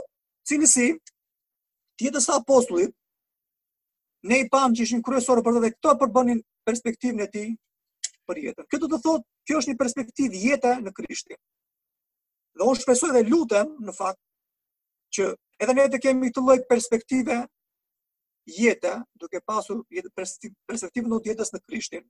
cilësi 0.49 0.87
tjetës 2.01 2.29
a 2.31 2.39
apostullit 2.41 2.95
ne 4.23 4.39
i 4.45 4.49
pamë 4.51 4.73
që 4.79 4.87
ishin 4.87 5.03
kryesorë 5.05 5.43
për 5.45 5.59
të 5.59 5.65
dhe 5.67 5.73
këto 5.75 5.93
përbënin 6.01 6.39
perspektivën 6.67 7.25
e 7.27 7.29
ti, 7.35 7.45
për 8.29 8.39
jetën. 8.45 8.67
Kjo 8.69 8.79
do 8.85 8.89
të 8.93 8.99
thotë, 9.05 9.27
kjo 9.49 9.61
është 9.61 9.71
një 9.73 9.79
perspektivë 9.81 10.41
jete 10.45 10.73
në 10.85 10.93
Krishtin. 10.97 11.39
Dhe 12.59 12.67
unë 12.69 12.81
shpresoj 12.83 13.11
dhe 13.15 13.25
lutem 13.29 13.75
në 13.87 13.95
fakt 13.97 14.19
që 15.15 15.29
edhe 15.63 15.75
ne 15.77 15.87
të 15.93 16.01
kemi 16.05 16.29
këtë 16.31 16.43
lloj 16.45 16.57
perspektive 16.69 17.39
jete, 18.59 18.93
duke 19.21 19.41
pasur 19.49 19.81
jetë 19.93 20.11
perspektivën 20.67 21.15
e 21.19 21.21
jetës 21.31 21.53
në 21.55 21.63
Krishtin. 21.65 22.03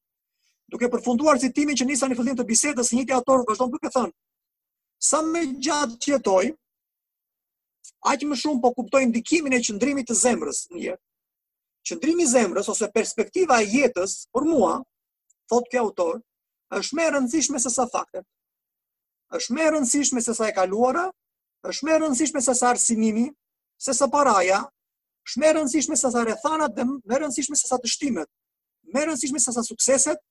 Duke 0.69 0.89
përfunduar 0.93 1.39
citimin 1.41 1.77
që 1.79 1.87
nisa 1.89 2.07
në 2.11 2.17
fillim 2.19 2.37
të 2.37 2.45
bisedës, 2.49 2.91
njëti 2.93 3.15
autor 3.15 3.41
vazhdon 3.49 3.71
duke 3.73 3.89
thënë: 3.95 4.13
Sa 5.01 5.21
më 5.25 5.45
gjatë 5.65 5.97
që 6.03 6.11
jetoj, 6.15 6.45
aq 8.11 8.25
më 8.29 8.35
shumë 8.43 8.61
po 8.63 8.73
kuptoj 8.77 9.01
ndikimin 9.09 9.55
e 9.57 9.63
qëndrimit 9.65 10.09
të 10.09 10.17
zemrës 10.25 10.63
në 10.73 10.81
jetë. 10.89 11.03
Qëndrimi 11.89 12.25
i 12.27 12.29
zemrës 12.29 12.67
ose 12.69 12.85
perspektiva 12.93 13.57
e 13.63 13.65
jetës 13.71 14.13
për 14.35 14.45
mua 14.45 14.75
thot 15.49 15.67
kjo 15.71 15.81
autor, 15.87 16.19
është 16.79 16.95
më 16.97 17.05
e 17.05 17.11
rëndësishme 17.15 17.57
se 17.61 17.69
sa 17.73 17.85
faktet. 17.89 18.25
Është 19.35 19.55
më 19.57 19.63
e 19.67 19.71
rëndësishme 19.73 20.21
se 20.25 20.33
sa 20.37 20.49
e 20.51 20.55
kaluara, 20.55 21.07
është 21.69 21.87
më 21.87 21.93
e 21.93 21.97
rëndësishme 22.03 22.43
se 22.45 22.53
sa 22.59 22.69
arsimimi, 22.75 23.25
se 23.81 23.93
sa 23.97 24.07
paraja, 24.13 24.61
është 25.27 25.41
më 25.41 25.49
e 25.49 25.53
rëndësishme 25.57 25.97
se 25.99 26.11
sa 26.13 26.25
rethanat, 26.27 26.75
dhe 26.77 26.85
më 26.85 27.15
e 27.15 27.21
rëndësishme 27.23 27.57
se 27.57 27.67
sa 27.71 27.81
dështimet. 27.83 28.29
Më 28.93 29.01
e 29.01 29.05
rëndësishme 29.09 29.41
se 29.41 29.55
sa 29.57 29.63
sukseset, 29.65 30.21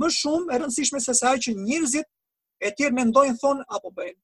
më 0.00 0.10
shumë 0.20 0.50
e 0.54 0.60
rëndësishme 0.64 1.00
se 1.04 1.14
sa 1.18 1.34
që 1.46 1.54
njerëzit 1.62 2.10
e 2.64 2.70
tjerë 2.74 2.98
mendojnë 3.02 3.38
thon 3.42 3.62
apo 3.76 3.90
bëjnë. 3.94 4.20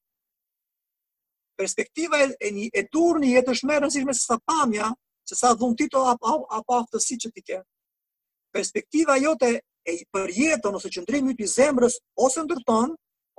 Perspektiva 1.61 2.17
e 2.25 2.29
e, 2.49 2.69
e 2.79 2.87
durni 2.91 3.31
jetë 3.35 3.53
është 3.55 3.67
më 3.69 3.75
e 3.77 3.81
rëndësishme 3.85 4.15
se 4.19 4.27
sa 4.27 4.37
pamja, 4.49 4.91
se 5.27 5.35
sa 5.39 5.53
dhuntit 5.55 5.95
apo 5.95 6.45
apo 6.59 6.79
aftësitë 6.81 7.25
që 7.27 7.33
ti 7.37 7.43
ke. 7.51 7.59
Perspektiva 8.51 9.15
jote 9.21 9.55
e 9.85 9.97
për 10.13 10.29
jetën 10.37 10.75
ose 10.77 10.89
qëndrimi 10.93 11.33
i 11.41 11.47
zemrës 11.49 11.95
ose 12.15 12.43
ndërton 12.45 12.93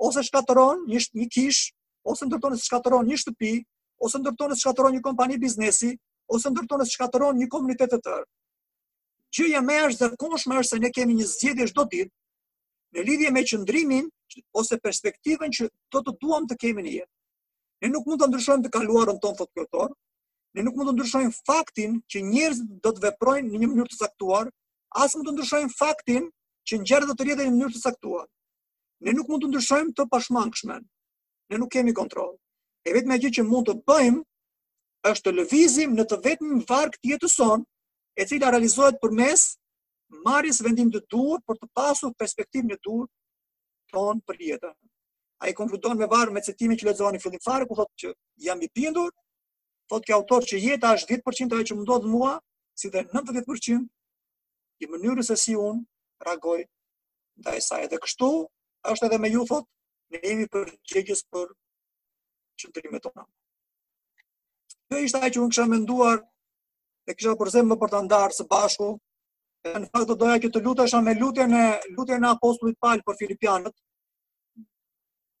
ose 0.07 0.23
shkatëron 0.27 0.81
një 0.89 0.99
një 1.21 1.27
kish 1.35 1.61
ose 2.03 2.27
ndërton 2.27 2.57
ose 2.57 2.65
shkatëron 2.67 3.07
një 3.07 3.19
shtëpi 3.23 3.51
ose 4.03 4.19
ndërton 4.19 4.51
ose 4.55 4.59
shkatëron 4.65 4.97
një 4.97 5.01
kompani 5.07 5.37
biznesi 5.39 5.93
ose 6.27 6.51
ndërton 6.51 6.83
ose 6.83 6.91
shkatëron 6.97 7.39
një 7.39 7.47
komunitet 7.51 7.93
të 7.95 7.99
tërë. 8.05 8.25
Gjëja 9.33 9.61
më 9.65 9.77
e 9.87 9.89
zakonshme 9.97 10.59
është 10.61 10.69
se 10.75 10.81
ne 10.83 10.91
kemi 10.95 11.15
një 11.21 11.27
zgjedhje 11.31 11.69
çdo 11.71 11.85
ditë 11.93 12.11
në 12.93 13.05
lidhje 13.07 13.31
me 13.33 13.45
qëndrimin 13.51 14.09
ose 14.59 14.77
perspektivën 14.83 15.53
që 15.57 15.69
do 15.93 15.99
të 16.05 16.17
duam 16.21 16.45
të 16.51 16.57
kemi 16.61 16.83
në 16.85 16.91
jetë. 16.99 17.11
Ne 17.83 17.87
nuk 17.95 18.05
mund 18.07 18.21
të 18.21 18.27
ndryshojmë 18.29 18.65
të 18.65 18.69
kaluarën 18.75 19.17
tonë 19.21 19.37
fotokërtor, 19.39 19.91
ne 20.57 20.63
nuk 20.65 20.75
mund 20.77 20.89
të 20.89 20.93
ndryshojmë 20.99 21.33
faktin 21.47 21.97
që 22.11 22.21
njerëzit 22.29 22.69
do 22.85 22.91
të 22.93 23.03
veprojnë 23.07 23.49
në 23.49 23.59
një 23.63 23.69
mënyrë 23.71 23.91
të 23.93 23.97
caktuar, 24.03 24.49
as 24.97 25.15
mund 25.15 25.27
të 25.27 25.33
ndryshojmë 25.35 25.73
faktin 25.75 26.27
që 26.69 26.77
ngjarjet 26.81 27.09
do 27.09 27.15
të 27.17 27.25
rrjedhin 27.27 27.49
në 27.49 27.55
mënyrë 27.59 27.75
të 27.77 27.81
caktuar. 27.85 28.27
Ne 29.05 29.13
nuk 29.17 29.29
mund 29.31 29.43
të 29.43 29.49
ndryshojmë 29.49 29.95
të 29.97 30.05
pashmangshmen. 30.11 30.85
Ne 31.49 31.57
nuk 31.61 31.71
kemi 31.73 31.93
kontroll. 31.97 32.35
E 32.85 32.93
vetme 32.95 33.17
gjë 33.23 33.33
që 33.39 33.45
mund 33.49 33.69
të 33.71 33.75
bëjmë 33.89 34.21
është 35.11 35.25
të 35.27 35.33
lëvizim 35.39 35.97
në 35.97 36.05
të 36.11 36.19
vetmin 36.27 36.61
varg 36.69 36.95
të 37.01 37.13
jetës 37.15 37.35
sonë, 37.39 37.65
e 38.21 38.25
cila 38.29 38.51
realizohet 38.53 38.99
përmes 39.01 39.47
marrjes 40.27 40.61
vendim 40.63 40.91
të 40.93 41.01
duhur 41.11 41.41
për 41.49 41.57
të 41.59 41.69
pasur 41.75 42.13
perspektivë 42.21 42.69
në 42.71 42.77
duhur 42.85 43.09
tonë 43.93 44.21
për 44.29 44.41
jetën. 44.49 44.75
Ai 45.43 45.51
konkludon 45.57 45.97
me 45.99 46.07
varë 46.07 46.31
me 46.37 46.43
citimin 46.45 46.77
që 46.79 46.87
lexoni 46.91 47.19
fillim 47.19 47.41
fare 47.43 47.65
ku 47.67 47.75
thotë 47.75 47.99
që 48.03 48.13
jam 48.45 48.61
i 48.63 48.69
bindur, 48.77 49.09
thotë 49.91 50.11
që 50.11 50.15
autor 50.15 50.45
që 50.47 50.61
jeta 50.67 50.93
është 50.99 51.17
10% 51.23 51.57
ajo 51.57 51.67
që 51.71 51.79
ndodh 51.81 52.07
mua, 52.13 52.35
si 52.79 52.89
dhe 52.93 53.03
90% 53.09 53.89
i 54.83 54.87
mënyrës 54.91 55.29
e 55.33 55.39
si 55.39 55.53
unë 55.59 55.81
nda 56.23 56.35
ndaj 56.37 57.59
saj. 57.67 57.87
Dhe 57.91 57.99
kështu 58.03 58.27
është 58.93 59.07
edhe 59.09 59.19
me 59.23 59.29
ju 59.33 59.45
thot, 59.49 59.65
ne 60.11 60.19
jemi 60.23 60.45
për 60.53 60.73
gjegjës 60.91 61.21
për 61.33 61.49
qëndrimet 62.61 63.03
tona. 63.07 63.23
Kjo 64.87 64.99
ishte 65.07 65.21
ajo 65.23 65.33
që 65.35 65.41
unë 65.43 65.53
kisha 65.55 65.65
menduar 65.71 66.19
dhe 67.07 67.15
kisha 67.17 67.35
përzem 67.41 67.67
më 67.71 67.77
për 67.83 67.93
të 67.95 68.03
ndarë 68.09 68.37
së 68.39 68.45
bashku. 68.51 68.91
E 69.63 69.73
në 69.79 69.87
fakt 69.93 70.11
doja 70.19 70.37
që 70.43 70.49
të 70.51 70.59
lutesha 70.65 70.99
me 71.03 71.13
lutjen 71.15 71.53
e 71.55 71.63
lutjen 71.95 72.25
e 72.25 72.29
apostullit 72.33 72.77
Paul 72.83 72.99
për 73.07 73.17
filipianët. 73.21 73.75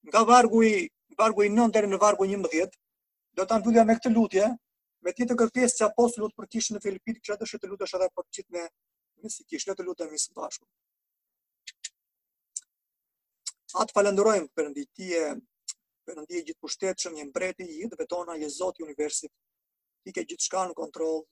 Nga 0.07 0.21
vargu 0.29 0.61
i 0.67 0.73
vargu 1.19 1.43
i 1.43 1.51
9 1.51 1.73
deri 1.75 1.89
në 1.91 1.99
vargu 1.99 2.23
11, 2.25 2.71
do 3.37 3.43
ta 3.45 3.59
mbyllja 3.59 3.83
me 3.87 3.93
këtë 3.99 4.09
lutje, 4.15 4.47
me 5.03 5.11
tjetër 5.13 5.37
kërkesë 5.43 5.77
që 5.79 5.85
apostullut 5.89 6.33
për 6.35 6.47
kishën 6.55 6.75
në 6.77 6.81
Filipit, 6.83 7.19
kisha 7.19 7.37
të 7.43 7.69
lutesh 7.73 7.93
edhe 7.99 8.07
për 8.17 8.23
të 8.31 8.43
në 8.55 8.63
nësë 9.23 9.43
kishë 9.51 9.69
në 9.71 9.79
të 9.79 9.83
lutëm 9.87 10.13
i 10.15 10.21
së 10.21 10.33
bashkë. 10.37 10.67
Atë 13.81 13.95
falëndërojmë 13.97 14.49
për 14.55 14.67
nënditje, 14.69 15.21
për 16.07 16.19
gjithë 16.31 16.55
pushtetë 16.61 17.03
që 17.03 17.13
një 17.15 17.27
mbreti, 17.31 17.67
i 17.79 17.87
dhe 17.91 17.99
vetona, 18.01 18.35
i 18.45 18.49
zotë 18.57 18.81
i 18.83 18.87
universit, 18.87 19.31
i 20.09 20.13
ke 20.13 20.25
gjithë 20.29 20.47
shka 20.49 20.65
në 20.71 20.75
kontrol, 20.81 21.23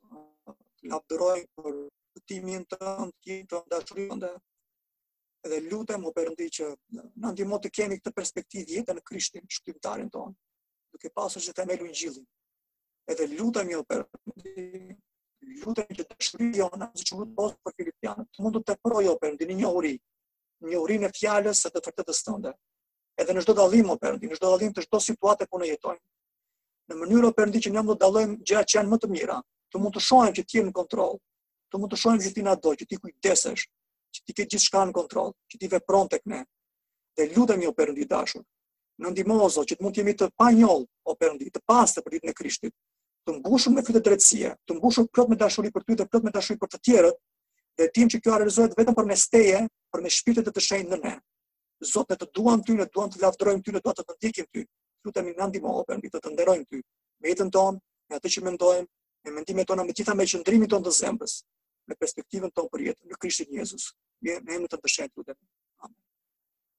të 0.79 0.93
lapëdërojmë 0.93 1.65
për 1.65 1.81
të 2.15 2.23
timin 2.31 2.63
të 2.71 2.79
në 2.81 3.11
të 3.11 3.37
në 3.41 3.51
të 3.51 3.59
në 3.61 3.73
dashurion 3.73 4.23
dhe, 4.23 4.31
edhe 5.47 5.61
lutëm 5.69 6.07
o 6.09 6.13
për 6.15 6.33
që 6.57 6.67
në 7.21 7.33
ndimot 7.35 7.63
të 7.65 7.73
kemi 7.77 7.99
këtë 7.99 8.15
perspektivë 8.17 8.77
jetë 8.79 8.95
në 8.97 9.03
krishtin, 9.11 9.45
shkrimtarin 9.57 10.09
tonë, 10.15 10.35
duke 10.95 11.13
pasur 11.19 11.43
që 11.45 11.53
të 11.57 11.67
emelu 11.67 11.89
në 11.91 11.95
gjillin. 12.01 12.25
Edhe 13.11 13.29
lutëm 13.35 13.71
jo 13.75 13.83
për 13.91 14.05
nënditje, 14.11 14.97
lutem 15.65 15.87
që 15.97 16.03
të 16.05 16.15
shpërijë 16.27 16.65
ona 16.73 16.87
siç 16.99 17.11
u 17.15 17.23
bëu 17.25 17.51
për 17.65 17.73
Filipian. 17.79 18.25
Mund 18.45 18.59
të 18.59 18.63
të 18.73 18.75
proj 18.85 19.05
operën 19.13 19.37
dinë 19.39 19.55
një 19.61 19.71
uri, 19.79 19.93
një 20.69 20.77
uri 20.83 20.99
në 21.01 21.09
fjalës 21.17 21.61
së 21.65 21.71
të 21.73 21.83
vërtetës 21.87 22.23
tënde. 22.27 22.51
Edhe 23.21 23.35
në 23.35 23.43
çdo 23.45 23.55
dallim 23.57 23.89
operën, 23.95 24.19
në 24.21 24.37
çdo 24.37 24.51
dallim 24.53 24.73
të 24.75 24.85
çdo 24.85 24.99
situatë 25.07 25.47
ku 25.49 25.59
ne 25.61 25.71
jetojmë. 25.71 26.01
Në 26.91 26.99
mënyrë 27.01 27.31
operën 27.33 27.55
që 27.65 27.73
ne 27.73 27.81
mund 27.85 27.97
të 27.97 28.03
dallojmë 28.05 28.37
gjëra 28.45 28.63
që 28.69 28.79
janë 28.79 28.93
më 28.93 29.01
të 29.03 29.11
mira, 29.15 29.39
të 29.71 29.81
mund 29.81 29.97
të 29.97 30.05
shohim 30.07 30.33
që 30.37 30.45
ti 30.51 30.59
je 30.59 30.63
në 30.69 30.73
kontroll, 30.77 31.17
të 31.71 31.81
mund 31.81 31.93
të 31.95 32.01
shohim 32.03 32.21
që 32.25 32.33
ti 32.37 32.45
na 32.47 32.55
do, 32.55 32.73
që 32.81 32.85
ti 32.91 32.99
kujdesesh, 33.01 33.65
që 34.15 34.25
ti 34.27 34.33
ke 34.37 34.45
gjithçka 34.53 34.83
në 34.89 34.95
kontroll, 34.97 35.33
që 35.51 35.61
ti 35.61 35.69
vepron 35.71 36.09
tek 36.11 36.25
ne. 36.31 36.43
Dhe 37.17 37.29
lutem 37.35 37.59
një 37.61 37.69
operën 37.73 37.95
di 37.95 38.05
dashur. 38.07 38.43
Në 39.01 39.09
ndimozo 39.15 39.63
që 39.65 39.77
të 39.79 39.83
mund 39.85 39.95
të 39.95 40.01
jemi 40.03 40.13
të 40.17 40.27
panjoll 40.39 40.83
operën 41.13 41.37
di, 41.39 41.47
të 41.49 41.61
pastë 41.67 42.03
për 42.05 42.15
ditën 42.17 42.31
e 42.33 42.35
Krishtit, 42.37 42.73
të 43.27 43.33
ngushur 43.45 43.73
me 43.75 43.81
fytyrë 43.85 44.01
drejtësia, 44.05 44.53
të 44.67 44.75
ngushur 44.79 45.05
plot 45.13 45.29
me 45.29 45.37
dashuri 45.37 45.71
për 45.75 45.83
ty 45.87 45.97
dhe 45.99 46.07
plot 46.11 46.23
me 46.25 46.31
dashuri 46.37 46.59
për 46.63 46.71
të 46.73 46.79
tjerët, 46.87 47.19
dhe 47.77 47.87
tim 47.97 48.09
që 48.13 48.19
kjo 48.23 48.37
realizohet 48.41 48.73
vetëm 48.79 48.97
për 48.99 49.09
mes 49.11 49.25
teje, 49.35 49.59
për 49.93 50.03
me 50.05 50.13
shpirtin 50.17 50.47
të 50.47 50.53
të 50.55 50.63
shenjtë 50.67 50.91
në 50.95 50.99
ne. 51.05 51.13
Zot 51.91 52.13
ne 52.13 52.17
të 52.21 52.27
duam 52.37 52.63
ty, 52.65 52.73
ne 52.79 52.87
duam 52.95 53.11
të 53.13 53.21
lavdërojmë 53.23 53.63
ty, 53.67 53.75
ne 53.75 53.83
duam 53.85 53.97
të 53.99 54.07
të 54.09 54.17
ndjekim 54.17 54.47
ty. 54.51 54.65
Ju 55.05 55.13
të 55.13 55.25
ndihmo 55.51 55.75
opër 55.83 56.01
mbi 56.01 56.09
të 56.13 56.21
të 56.25 56.33
nderojmë 56.33 56.67
ty, 56.73 56.81
me 57.21 57.31
jetën 57.33 57.53
tonë, 57.55 57.81
me 58.09 58.17
atë 58.19 58.31
që 58.35 58.43
mendojmë, 58.49 58.87
me 59.25 59.35
mendimet 59.37 59.67
tona, 59.69 59.85
me 59.85 59.95
gjitha 59.99 60.17
me 60.17 60.27
qendrimin 60.33 60.69
tonë 60.73 60.89
të 60.89 60.97
zemrës, 60.99 61.37
me 61.89 61.97
perspektivën 62.01 62.53
tonë 62.57 62.73
për 62.75 62.85
jetën 62.89 63.09
në 63.13 63.21
Krishtin 63.21 63.57
Jezus. 63.61 63.91
Ne 64.21 64.37
jemi 64.39 64.69
të 64.69 64.81
dashur 64.83 65.13
ty. 65.25 65.41